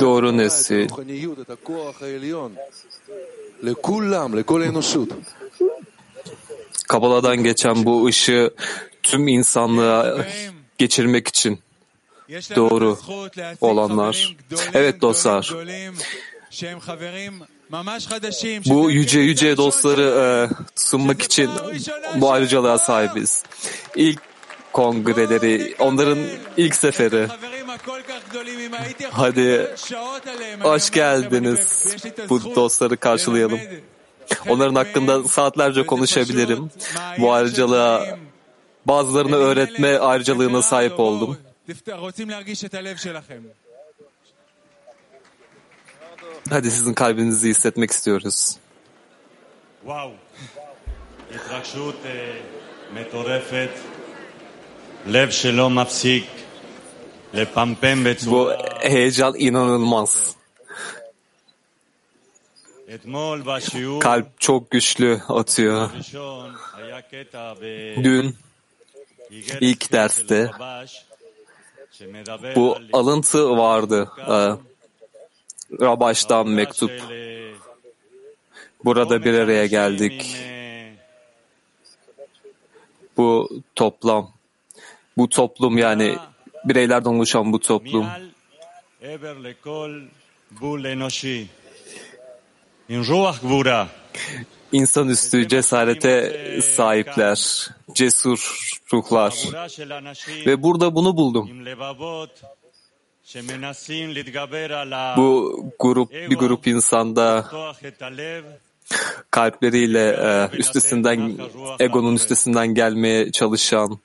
doğru 0.00 0.36
nesil, 0.36 0.88
Kabala'dan 6.88 7.36
geçen 7.36 7.84
bu 7.84 8.06
ışığı 8.06 8.54
tüm 9.02 9.28
insanlığa 9.28 10.26
geçirmek 10.78 11.28
için 11.28 11.58
doğru 12.56 12.98
olanlar. 13.60 14.36
Evet 14.74 15.00
dostlar, 15.00 15.54
bu 18.66 18.90
yüce 18.90 19.20
yüce 19.20 19.56
dostları 19.56 20.02
e, 20.02 20.26
sunmak 20.74 21.22
için 21.22 21.50
bu 22.16 22.32
ayrıcalığa 22.32 22.78
sahibiz. 22.78 23.44
İlk 23.96 24.33
kongreleri, 24.74 25.74
onların 25.78 26.18
ilk 26.56 26.76
seferi. 26.76 27.28
Hadi 29.10 29.74
hoş 30.60 30.90
geldiniz. 30.90 31.96
Bu 32.28 32.54
dostları 32.54 32.96
karşılayalım. 32.96 33.60
Onların 34.48 34.74
hakkında 34.74 35.24
saatlerce 35.24 35.86
konuşabilirim. 35.86 36.70
Bu 37.18 37.32
ayrıcalığa 37.32 38.18
bazılarını 38.86 39.36
öğretme 39.36 39.98
ayrıcalığına 39.98 40.62
sahip 40.62 41.00
oldum. 41.00 41.38
Hadi 46.50 46.70
sizin 46.70 46.94
kalbinizi 46.94 47.48
hissetmek 47.48 47.90
istiyoruz. 47.90 48.56
Wow. 49.80 50.12
Bu 58.30 58.52
heyecan 58.80 59.34
inanılmaz. 59.38 60.36
Kalp 64.00 64.40
çok 64.40 64.70
güçlü 64.70 65.20
atıyor. 65.28 65.90
Dün 68.04 68.36
ilk 69.60 69.92
derste 69.92 70.50
bu 72.56 72.78
alıntı 72.92 73.56
vardı. 73.56 74.10
E, 74.18 74.36
Rabaş'tan 75.84 76.48
mektup. 76.48 76.92
Burada 78.84 79.24
bir 79.24 79.34
araya 79.34 79.66
geldik. 79.66 80.36
Bu 83.16 83.48
toplam 83.74 84.33
bu 85.16 85.28
toplum 85.28 85.78
yani 85.78 86.16
bireylerden 86.64 87.10
oluşan 87.10 87.52
bu 87.52 87.60
toplum. 87.60 88.06
İnsanüstü 94.72 95.48
cesarete 95.48 96.60
sahipler, 96.62 97.68
cesur 97.94 98.70
ruhlar. 98.92 99.34
Ve 100.46 100.62
burada 100.62 100.94
bunu 100.94 101.16
buldum. 101.16 101.50
Bu 105.16 105.64
grup, 105.78 106.12
bir 106.12 106.36
grup 106.36 106.66
insanda 106.66 107.50
kalpleriyle 109.30 110.08
e, 110.08 110.56
üstesinden, 110.56 111.38
egonun 111.80 112.14
üstesinden 112.14 112.74
gelmeye 112.74 113.32
çalışan, 113.32 113.98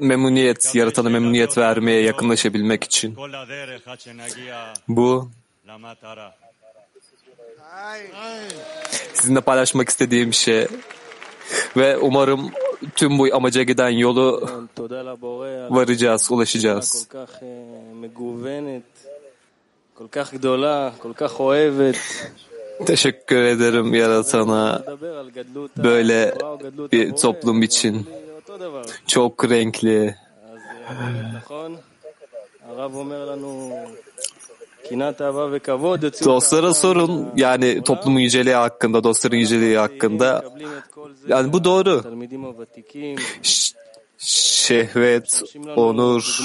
memnuniyet, 0.00 0.74
yaratana 0.74 1.08
memnuniyet 1.08 1.58
vermeye 1.58 2.02
yakınlaşabilmek 2.02 2.84
için. 2.84 3.16
Bu 4.88 5.30
sizinle 9.14 9.40
paylaşmak 9.40 9.88
istediğim 9.88 10.32
şey. 10.32 10.66
Ve 11.76 11.98
umarım 11.98 12.50
tüm 12.96 13.18
bu 13.18 13.34
amaca 13.34 13.62
giden 13.62 13.88
yolu 13.88 14.48
varacağız, 15.70 16.32
ulaşacağız. 16.32 17.08
Teşekkür 22.86 23.42
ederim 23.42 23.94
Yaratan'a 23.94 24.82
böyle 25.76 26.34
bir 26.92 27.12
toplum 27.12 27.62
için. 27.62 28.06
Çok 29.06 29.50
renkli. 29.50 30.16
Dostlara 36.24 36.74
sorun 36.74 37.28
yani 37.36 37.82
toplumun 37.84 38.20
yüceliği 38.20 38.54
hakkında, 38.54 39.04
dostların 39.04 39.36
yüceliği 39.36 39.78
hakkında. 39.78 40.44
Yani 41.28 41.52
bu 41.52 41.64
doğru 41.64 42.02
şehvet, 44.20 45.42
onur, 45.76 46.40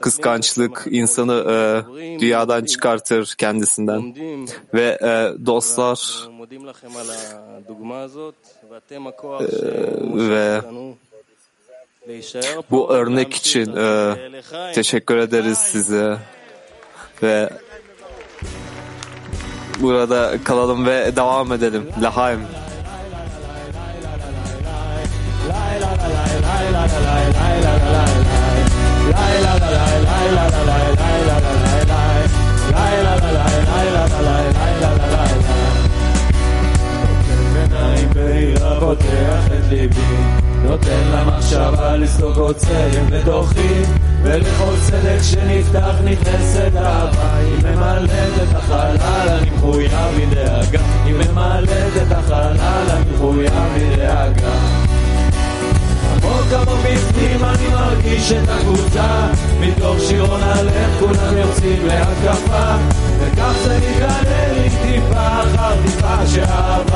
kıskançlık 0.00 0.84
insanı 0.90 1.34
e, 1.34 2.20
dünyadan 2.20 2.64
çıkartır 2.64 3.34
kendisinden. 3.38 4.14
Ve 4.74 4.98
e, 5.02 5.46
dostlar 5.46 6.28
e, 9.40 9.48
ve 10.14 10.60
bu 12.70 12.92
örnek 12.92 13.34
için 13.34 13.76
e, 13.76 14.14
teşekkür 14.74 15.16
ederiz 15.16 15.58
size 15.58 16.18
ve 17.22 17.50
burada 19.80 20.34
kalalım 20.44 20.86
ve 20.86 21.16
devam 21.16 21.52
edelim. 21.52 21.88
Lahaim. 22.02 22.40
פותח 38.93 39.47
את 39.47 39.69
ליבי 39.69 40.01
נותן 40.63 41.11
למחשבה 41.13 41.97
לסלוק 41.97 42.37
עוצרים 42.37 43.09
בתוכי 43.09 43.81
ולכל 44.23 44.73
צדק 44.81 45.19
שנפתח 45.21 45.95
נכנסת 46.03 46.71
אהבה 46.75 47.35
היא 47.37 47.75
ממלאת 47.75 48.09
את 48.43 48.55
החלל 48.55 49.29
אני 49.29 49.49
מחויב 49.49 49.91
מדאגה 50.17 50.79
היא 51.05 51.13
ממלאת 51.13 51.97
את 52.07 52.11
החלל 52.11 52.57
אני 52.89 53.15
מחויב 53.15 53.53
מדאגה 53.75 54.86
מרגיש 58.30 58.44
את 58.44 58.48
הקבוצה 58.48 59.26
מתוך 59.60 59.96
שירון 60.00 60.40
הלב 60.42 60.96
כולם 61.00 61.36
יוצאים 61.36 61.86
להתקפה 61.86 62.74
וכך 63.18 63.52
זה 63.64 63.78
מתגלה 63.78 64.52
לי 64.52 64.70
טיפה 64.82 65.28
אחר 65.40 65.82
טיפה 65.82 66.26
שאהבת 66.26 66.87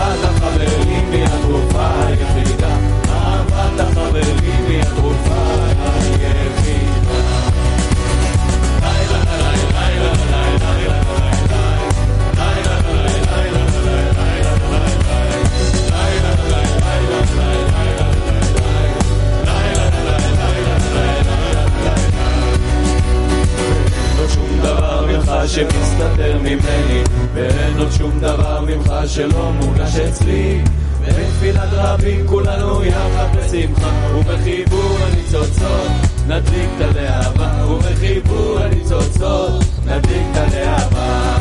שמסתתר 25.47 26.39
ממני 26.39 27.03
ואין 27.35 27.79
עוד 27.79 27.93
שום 27.99 28.21
דבר 28.21 28.61
ממך 28.61 28.93
שלא 29.07 29.53
מורגש 29.53 29.97
אצלי. 29.97 30.61
בתפילת 31.09 31.69
רבים 31.73 32.27
כולנו 32.27 32.85
יחד 32.85 33.29
בשמחה 33.37 33.91
ובחיבור 34.17 34.99
הניצוצות 35.03 36.13
נדליק 36.27 36.71
את 36.77 36.97
הלהבה, 36.97 37.67
ובחיבור 37.71 38.59
הניצוצות, 38.59 39.65
נדליק 39.87 40.27
את 40.33 40.37
הלהבה. 40.37 41.39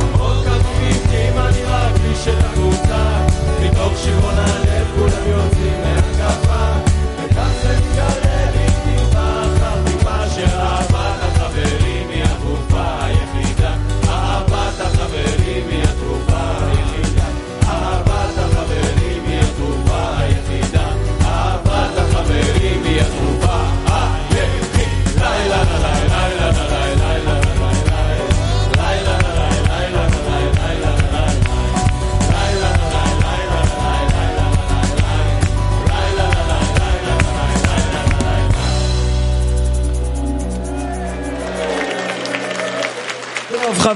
המון 0.00 0.36
כדורים 0.42 0.96
כמעט 1.10 1.54
נראה 1.54 1.90
כביש 1.94 2.24
של 2.24 2.38
הקבוצה, 2.38 3.26
מתוך 3.62 3.92
שירון 4.04 4.34
הלב 4.34 4.86
כולם 4.98 5.22
יוצאים 5.30 5.57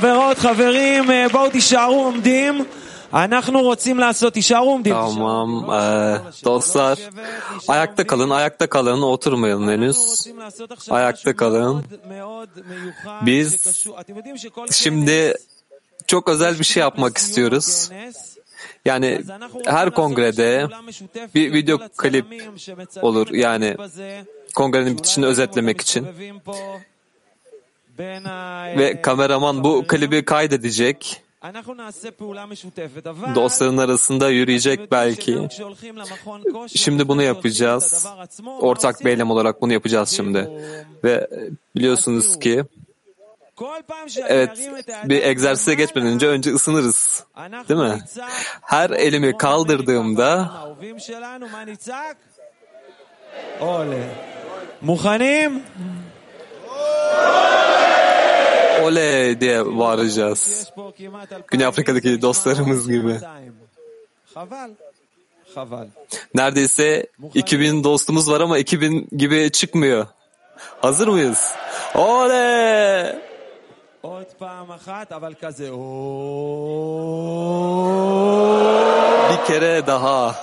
חברות, 0.01 0.37
xaverim, 0.37 1.11
אה, 1.11 1.29
bואו 1.29 1.49
תישארו 1.49 2.03
עומדים. 2.03 2.65
אנחנו 3.13 3.61
רוצים 3.61 3.99
לעשות, 3.99 4.33
תישארו 4.33 4.71
עומדים. 4.71 4.95
Tamam. 4.95 5.49
Ee, 5.71 6.45
dostlar 6.45 6.99
ayakta 7.67 8.07
kalın, 8.07 8.29
ayakta 8.29 8.67
kalın, 8.67 9.01
oturmayın 9.01 9.67
henüz. 9.67 10.27
Ayakta 10.89 11.35
kalın. 11.35 11.83
Biz 13.21 13.77
şimdi 14.71 15.33
çok 16.07 16.29
özel 16.29 16.59
bir 16.59 16.63
şey 16.63 16.81
yapmak 16.81 17.17
istiyoruz. 17.17 17.89
Yani 18.85 19.21
her 19.65 19.91
kongrede 19.91 20.67
bir 21.35 21.53
video 21.53 21.77
klip 21.97 22.25
olur. 23.01 23.27
Yani 23.31 23.77
kongrenin 24.55 24.97
bitişini 24.97 25.25
özetlemek 25.25 25.81
için. 25.81 26.07
Ve 28.78 29.02
kameraman 29.02 29.64
bu 29.64 29.84
klibi 29.88 30.24
kaydedecek. 30.24 31.22
Dostların 33.34 33.76
arasında 33.76 34.30
yürüyecek 34.30 34.92
belki. 34.92 35.48
Şimdi 36.76 37.08
bunu 37.08 37.22
yapacağız. 37.22 38.06
Ortak 38.60 39.00
bir 39.00 39.10
eylem 39.10 39.30
olarak 39.30 39.62
bunu 39.62 39.72
yapacağız 39.72 40.08
şimdi. 40.08 40.50
Ve 41.04 41.12
e, 41.12 41.50
biliyorsunuz 41.76 42.38
ki 42.38 42.64
Evet, 44.28 44.70
bir 45.04 45.22
egzersize 45.22 45.74
geçmeden 45.74 46.08
önce 46.08 46.26
önce 46.26 46.54
ısınırız. 46.54 47.24
Değil 47.68 47.80
mi? 47.80 47.98
Her 48.62 48.90
elimi 48.90 49.36
kaldırdığımda 49.36 50.52
Muhanim 54.80 55.62
oley 58.83 59.41
diye 59.41 59.77
bağıracağız. 59.77 60.71
Güney 61.47 61.65
Afrika'daki 61.65 62.21
dostlarımız 62.21 62.87
gibi. 62.87 63.19
חבל. 64.33 64.71
חבל. 65.55 65.87
Neredeyse 66.35 67.07
2000 67.33 67.83
dostumuz 67.83 68.29
var 68.31 68.41
ama 68.41 68.57
2000 68.57 69.07
gibi 69.17 69.51
çıkmıyor. 69.51 70.07
Hazır 70.81 71.07
mıyız? 71.07 71.55
Oley! 71.95 73.15
עוד 74.03 74.29
פעם 74.39 74.71
אחת, 74.71 75.11
אבל 75.11 75.33
כזה. 75.41 75.67
Bir 79.29 79.41
kere 79.47 79.87
daha. 79.87 80.35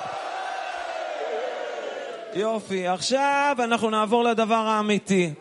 יופי, 2.35 2.87
עכשיו 2.87 3.57
אנחנו 3.65 3.91
נעבור 3.91 4.25
לדבר 4.25 4.55
האמיתי. 4.55 5.35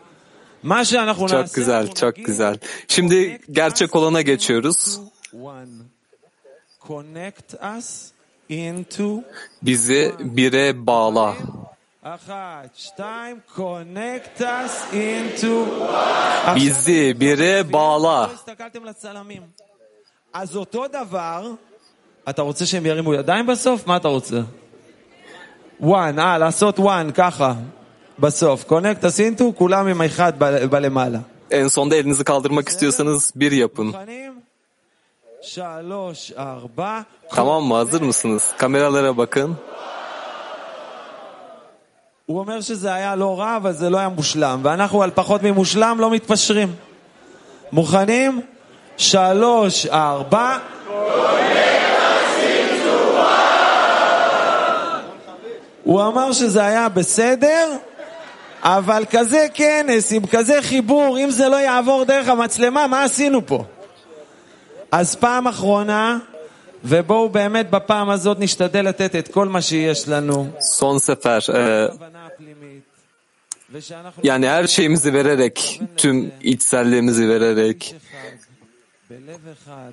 מה 0.62 0.84
שאנחנו 0.84 1.28
Çok 1.28 1.38
נעשה, 1.38 1.54
güzel, 1.60 1.94
çok 1.94 2.16
güzel. 2.16 2.58
Şimdi 2.88 3.40
gerçek 3.52 3.96
olana 3.96 4.20
geçiyoruz. 4.20 5.00
one. 5.42 5.66
Connect 6.88 7.54
us 7.78 8.10
into 8.48 9.22
Bizi 9.62 10.12
bire 10.18 10.86
bağla. 10.86 11.34
אחת, 12.02 12.70
שתיים, 12.76 13.40
connect 13.56 14.40
us 14.40 14.74
into... 14.92 15.66
Bizi 16.54 17.14
bire 17.20 17.72
bağla. 17.72 18.28
לא 18.28 18.32
הסתכלתם 18.34 18.84
לצלמים. 18.84 19.42
אז 20.32 20.56
אותו 20.56 20.86
דבר, 20.88 21.50
אתה 22.28 22.42
רוצה 22.42 22.66
שהם 22.66 22.86
ירימו 22.86 23.14
ידיים 23.14 23.46
בסוף? 23.46 23.86
מה 23.86 23.96
אתה 23.96 24.08
רוצה? 24.08 24.40
וואן, 25.80 26.18
אה, 26.18 26.38
לעשות 26.38 26.78
וואן, 26.78 27.10
ככה, 27.14 27.54
בסוף. 28.19 28.65
connect 28.69 29.03
us 29.03 29.19
into, 29.19 29.43
כולם 29.57 29.87
עם 29.87 30.01
אחד 30.01 30.33
בלמעלה. 30.69 31.19
En 31.51 31.67
sonda 31.67 31.95
elinizi 31.95 32.23
kaldırmak 32.23 32.69
istiyorsanız 32.69 33.31
bir 33.35 33.51
yapın. 33.51 33.95
Tamam 37.29 37.63
mı? 37.63 37.75
Hazır 37.75 38.01
mısınız? 38.01 38.43
Kameralara 38.57 39.17
bakın. 39.17 39.57
הוא 42.25 42.39
אומר 42.39 42.61
שזה 42.61 42.93
היה 42.93 43.15
לא 43.15 43.39
רע, 43.39 43.57
אבל 43.57 43.71
זה 43.71 43.89
לא 43.89 43.97
היה 43.97 44.09
מושלם. 44.09 44.59
ואנחנו 44.63 45.03
על 45.03 45.11
פחות 45.15 45.43
ממושלם 45.43 45.97
לא 45.99 46.11
מתפשרים. 46.11 46.75
מוכנים? 47.71 48.41
שלוש, 48.97 49.85
ארבע. 49.85 50.57
הוא 55.83 56.01
אמר 56.07 56.31
שזה 56.31 56.65
היה 56.65 56.89
בסדר, 56.89 57.77
אבל 58.62 59.04
כזה 59.10 59.46
כנס, 59.54 60.12
עם 60.12 60.26
כזה 60.26 60.62
חיבור, 60.62 61.18
אם 61.18 61.30
זה 61.30 61.48
לא 61.48 61.56
יעבור 61.56 62.04
דרך 62.04 62.28
המצלמה, 62.28 62.86
מה 62.86 63.04
עשינו 63.04 63.46
פה? 63.46 63.64
אז 64.92 65.14
פעם 65.14 65.48
אחרונה, 65.48 66.18
ובואו 66.84 67.28
באמת 67.28 67.70
בפעם 67.70 68.10
הזאת 68.10 68.40
נשתדל 68.40 68.84
לתת 68.84 69.16
את 69.16 69.28
כל 69.28 69.48
מה 69.48 69.62
שיש 69.62 70.08
לנו. 70.08 70.46
Son 70.78 70.98
sefer 70.98 71.40
e, 71.54 71.90
yani 74.22 74.46
her 74.48 74.66
şeyimizi 74.66 75.12
vererek, 75.12 75.80
tüm 75.96 76.32
içselliğimizi 76.42 77.28
vererek 77.28 77.94
בלב 79.10 79.48
אחד, 79.52 79.92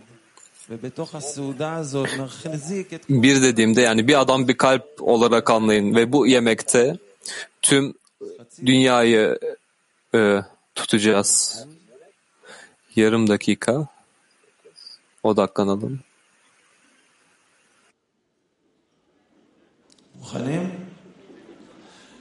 ובתוך 0.69 1.15
הסעודה 1.15 1.75
הזאת 1.75 2.09
נחזיק 2.19 2.93
את 2.93 3.05
bir 3.09 3.41
dediğimde 3.41 3.81
yani 3.81 4.07
bir 4.07 4.21
adam 4.21 4.47
bir 4.47 4.57
kalp 4.57 4.85
olarak 4.99 5.49
anlayın 5.49 5.95
ve 5.95 6.11
bu 6.11 6.27
yemekte 6.27 6.97
tüm 7.61 7.93
dünyayı 8.65 9.39
e, 10.15 10.39
tutacağız. 10.75 11.65
Yarım 12.95 13.29
dakika 13.29 13.87
odaklanalım. 15.23 15.99
מוכנים? 20.19 20.65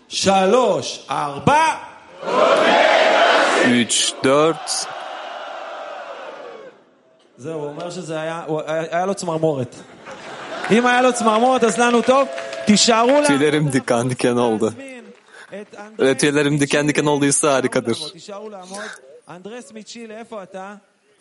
שלוש, 0.09 0.87
ארבע. 1.11 1.65
3, 3.65 4.15
4, 4.25 4.57
זהו, 7.39 7.53
הוא 7.61 7.67
אומר 7.69 7.91
שזה 7.91 8.21
היה, 8.21 8.45
הוא- 8.47 8.63
היה 8.67 8.83
היה 8.97 9.07
לו 9.07 9.15
צמרמורת. 9.15 9.75
אם 10.71 10.87
היה 10.87 11.03
לו 11.03 11.13
צמרמורת 11.13 11.65
אז 11.65 11.79
לנו 11.79 12.03
טוב, 12.03 12.29
תישארו 12.67 13.21
לה... 13.21 13.27
tüylerim 13.29 13.73
diken 13.73 14.11
diken 14.11 14.37
oldu. 14.39 14.71
Ve 16.00 16.18
tüylerim 16.18 16.60
diken 16.60 16.88
diken 16.88 17.06
olduysa 17.06 17.54
harikadır. 17.54 17.98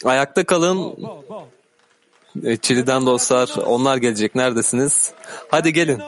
Ayakta 0.04 0.44
kalın. 0.44 0.96
E, 2.44 2.56
Çili'den 2.56 3.06
dostlar, 3.06 3.50
onlar 3.66 3.96
gelecek. 3.96 4.34
Neredesiniz? 4.34 5.12
Hadi 5.48 5.72
gelin. 5.72 6.02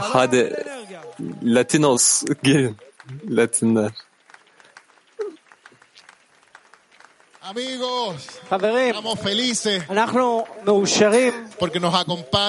Hadi 0.00 0.64
Latinos 1.42 2.22
gelin. 2.42 2.76
Latinler. 3.28 3.90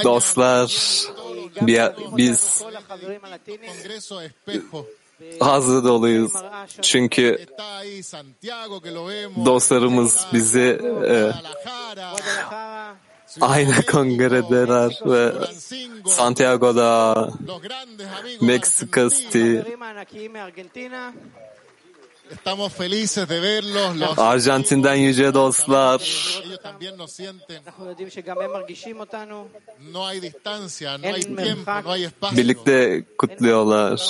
Dostlar, 0.03 0.67
biz 2.17 2.63
hazır 5.39 5.83
doluyuz. 5.83 6.31
Çünkü 6.81 7.45
dostlarımız 9.45 10.25
bizi 10.33 10.79
e, 11.07 11.31
aynı 13.41 13.85
kongredeler 13.85 14.99
ve 15.05 15.33
Santiago'da, 16.05 17.29
Meksika 18.41 19.09
City, 19.09 19.57
Arjantin'den 24.17 24.95
yüce 24.95 25.33
dostlar. 25.33 26.01
Birlikte 32.37 33.03
kutluyorlar. 33.17 34.01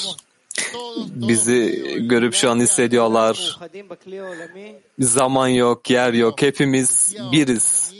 Bizi 1.08 1.84
görüp 2.10 2.34
şu 2.34 2.52
an 2.52 2.60
hissediyorlar. 2.60 3.58
Zaman 5.00 5.48
yok, 5.48 5.90
yer 5.90 6.14
yok. 6.14 6.42
Hepimiz 6.42 7.16
biriz. 7.32 7.94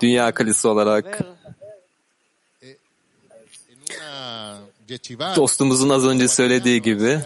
Dünya 0.00 0.34
kalisi 0.34 0.68
olarak. 0.68 1.18
Dostumuzun 5.36 5.90
az 5.90 6.04
önce 6.06 6.28
söylediği 6.28 6.82
gibi 6.82 7.20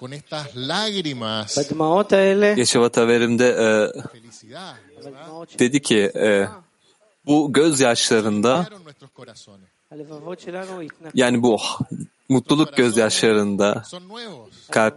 con 0.00 0.12
estas 0.12 0.46
lágrimas 0.56 1.56
Yeşevat 2.56 2.98
Averim'de 2.98 3.48
e, 3.48 3.68
dedi 5.58 5.82
ki 5.82 6.12
e, 6.14 6.46
bu 7.26 7.52
gözyaşlarında 7.52 8.66
yani 11.14 11.42
bu 11.42 11.58
mutluluk 12.30 12.76
gözyaşlarında 12.76 13.82
kalp, 14.70 14.94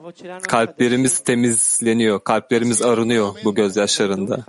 kalplerimiz 0.48 1.20
temizleniyor, 1.20 2.24
kalplerimiz 2.24 2.82
arınıyor 2.82 3.36
bu 3.44 3.56
gözyaşlarında. 3.56 4.40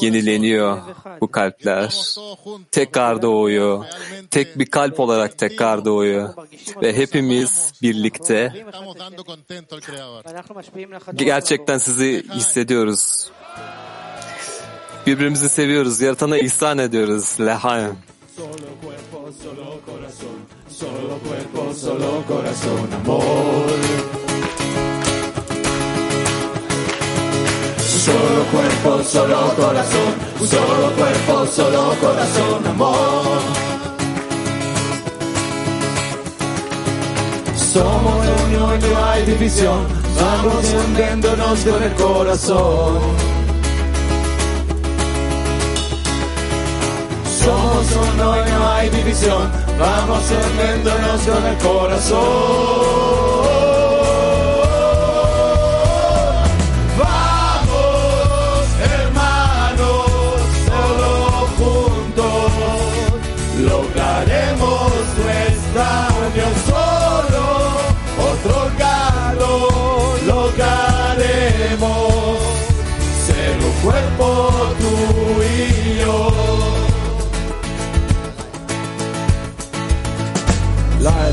Yenileniyor 0.00 0.78
bu 1.20 1.30
kalpler. 1.30 1.94
Tekrar 2.70 3.22
doğuyor. 3.22 3.84
Tek 4.30 4.58
bir 4.58 4.66
kalp 4.66 5.00
olarak 5.00 5.38
tekrar 5.38 5.84
doğuyor. 5.84 6.28
Ve 6.82 6.96
hepimiz 6.96 7.72
birlikte 7.82 8.52
gerçekten 11.14 11.78
sizi 11.78 12.24
hissediyoruz. 12.34 13.30
Birbirimizi 15.06 15.48
seviyoruz, 15.48 16.00
yaratana 16.00 16.38
ihsan 16.38 16.78
ediyoruz. 16.78 17.36
Lehaim. 17.40 17.96
Solo 18.36 18.68
cuerpo, 18.82 19.32
solo 19.32 19.80
corazón. 19.86 20.55
Solo 20.78 21.18
cuerpo, 21.26 21.72
solo 21.74 22.22
corazón, 22.28 22.92
amor. 22.92 23.66
Solo 28.04 28.44
cuerpo, 28.52 29.02
solo 29.02 29.54
corazón. 29.56 30.14
Solo 30.46 30.92
cuerpo, 30.92 31.46
solo 31.46 31.94
corazón, 31.98 32.66
amor. 32.66 33.40
Somos 37.56 38.26
uno 38.44 38.74
y 38.74 38.78
no 38.78 39.04
hay 39.06 39.24
división. 39.24 39.86
Vamos 40.20 40.74
hundiéndonos 40.74 41.58
con 41.60 41.82
el 41.82 41.94
corazón. 41.94 43.35
Somos 47.46 47.86
uno 47.92 48.36
y 48.36 48.50
no 48.50 48.68
hay 48.72 48.88
división. 48.88 49.48
Vamos 49.78 50.24
hundiéndonos 50.32 51.20
con 51.22 51.46
el 51.46 51.56
corazón. 51.58 53.15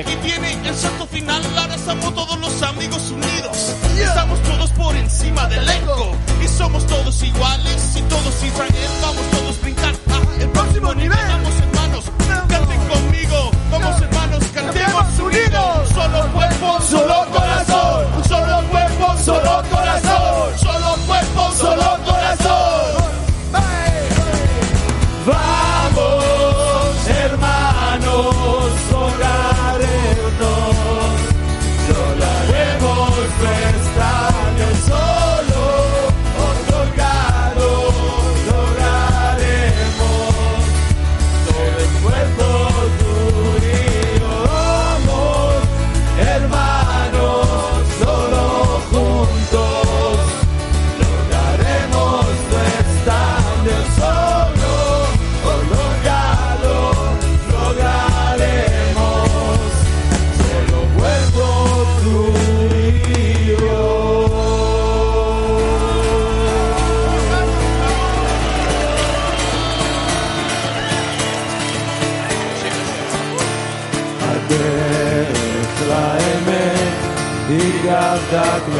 aquí 0.00 0.16
viene 0.22 0.52
el 0.68 0.74
salto 0.74 1.06
final. 1.06 1.42
Ahora 1.56 1.74
estamos 1.74 2.14
todos 2.14 2.38
los 2.38 2.62
amigos 2.62 3.10
unidos. 3.10 3.74
Estamos 3.98 4.40
todos 4.42 4.70
por 4.70 4.96
encima 4.96 5.46
del 5.46 5.68
eco. 5.68 6.16
Y 6.42 6.48
somos 6.48 6.86
todos 6.86 7.22
iguales 7.22 7.96
y 7.96 8.02
todos 8.02 8.42
Israel. 8.42 8.90
Vamos 9.02 9.30
todos 9.30 9.58
a 9.58 9.62
brincar 9.62 9.94
a 10.10 10.42
el 10.42 10.48
próximo 10.50 10.94
nivel. 10.94 11.18
Vamos 11.28 11.54
hermanos, 11.60 12.04
canten 12.48 12.80
conmigo. 12.88 13.50
Vamos 13.70 14.02
hermanos, 14.02 14.44
cantemos 14.52 15.18
unidos. 15.20 15.88
Solo 15.94 16.32
cuerpo, 16.32 16.80
solo 16.82 17.26
corazón. 17.30 17.53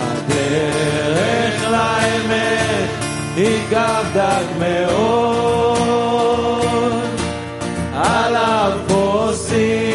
הדרך 0.00 1.70
לאמת 1.70 2.88
היא 3.36 3.58
גב 3.70 4.04
דק 4.14 4.46
מאוד 4.58 5.78
עליו 7.94 8.72
פוסים 8.88 9.88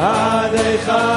עד 0.00 0.54
היכל 0.54 1.09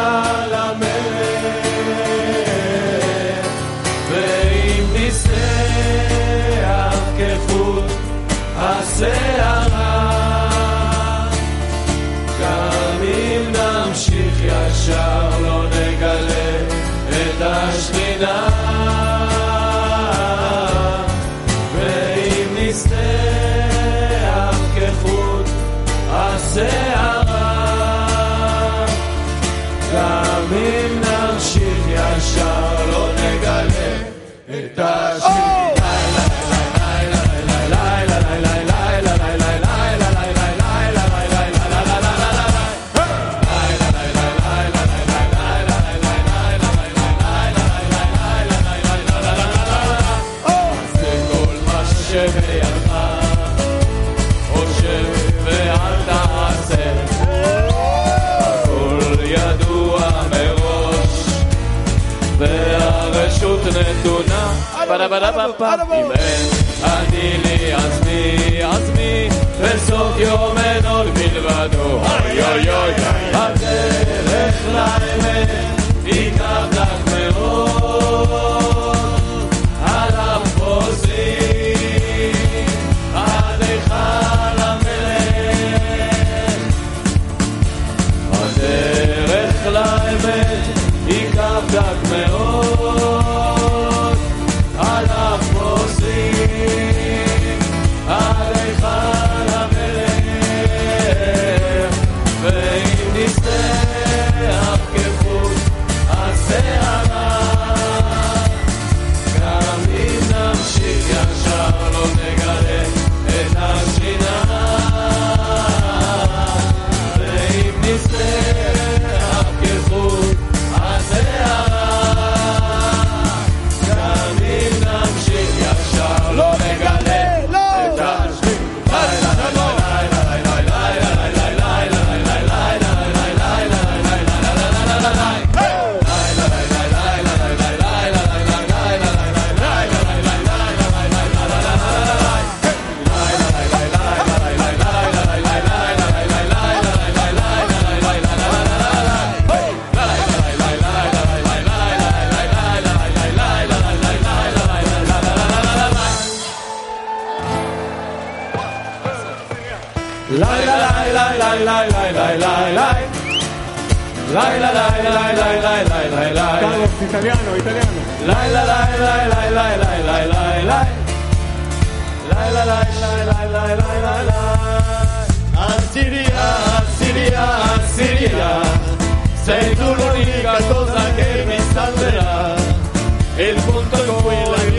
אני 66.84 67.38
לעצמי, 67.44 68.64
עצמי, 68.64 69.30
וסוף 69.60 70.20
יומנו 70.20 71.04
לבדו, 71.04 71.84
אוי 71.84 72.44
אוי 72.44 72.70
אוי, 72.70 72.94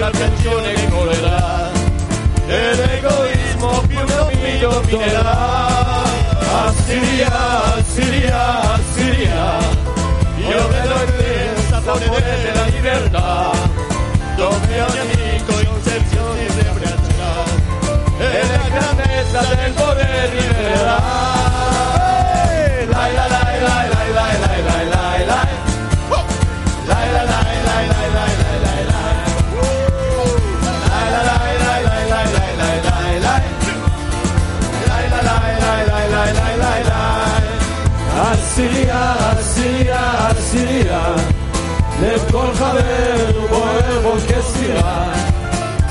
la 0.04 0.10
tensione 0.10 0.74
ricorrerà 0.74 1.70
e 2.46 2.74
l'egoismo 2.74 3.82
più 3.88 3.98
mio 4.00 4.68
dominerà 4.68 6.02
Assiria, 6.66 7.74
Assiria, 7.76 8.74
Assiria 8.74 9.58
io 10.36 10.68
vedo 10.68 10.94
in 10.94 11.12
te 11.16 11.52
il 11.56 11.62
sapore 11.70 12.40
della 12.42 12.64
libertà 12.66 13.50
dove 14.36 14.80
ogni 14.82 14.98
amico 14.98 15.52
inserzioni 15.60 16.50
si 16.50 16.66
abbraccerà 16.66 17.32
e 18.18 18.46
la 18.46 18.68
grandezza 18.78 19.40
del 19.54 19.72
potere 19.72 20.28
rivelerà 20.28 21.43
עשירייה, 38.54 39.14
עשירייה, 39.38 40.28
עשירייה. 40.28 41.14
לב 42.02 42.30
כל 42.30 42.54
חבר 42.54 43.48
בוער 43.50 44.00
בו 44.02 44.12
כסירה, 44.28 45.12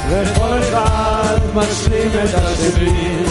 וכל 0.09 0.59
אחד 0.59 1.37
משלים 1.55 2.11
את 2.23 2.33
השני. 2.33 3.23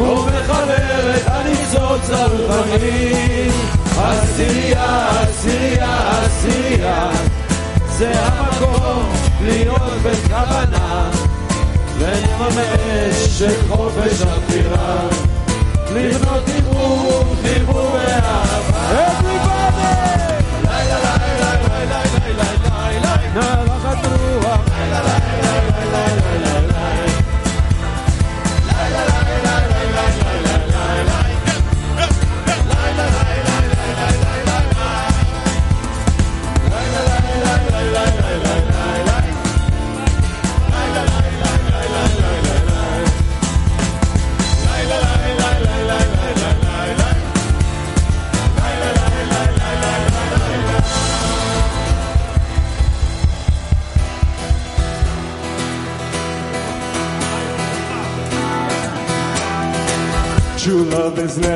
ובחבר 0.00 1.16
את 1.16 1.22
הניצוץ 1.26 2.10
הרוחני. 2.10 3.48
עשירייה, 3.98 5.08
עשירייה, 5.20 6.22
עשירייה. 6.22 7.10
זה 7.88 8.12
המקום 8.14 9.12
להיות 9.40 9.92
בכוונה, 10.02 11.10
ולממש 11.98 13.42
את 13.42 13.68
חופש 13.68 14.22
הבחירה. 14.22 15.08
לבנות 15.94 16.48
עם 16.48 16.63
Everybody! 22.36 22.63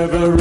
Never 0.06 0.37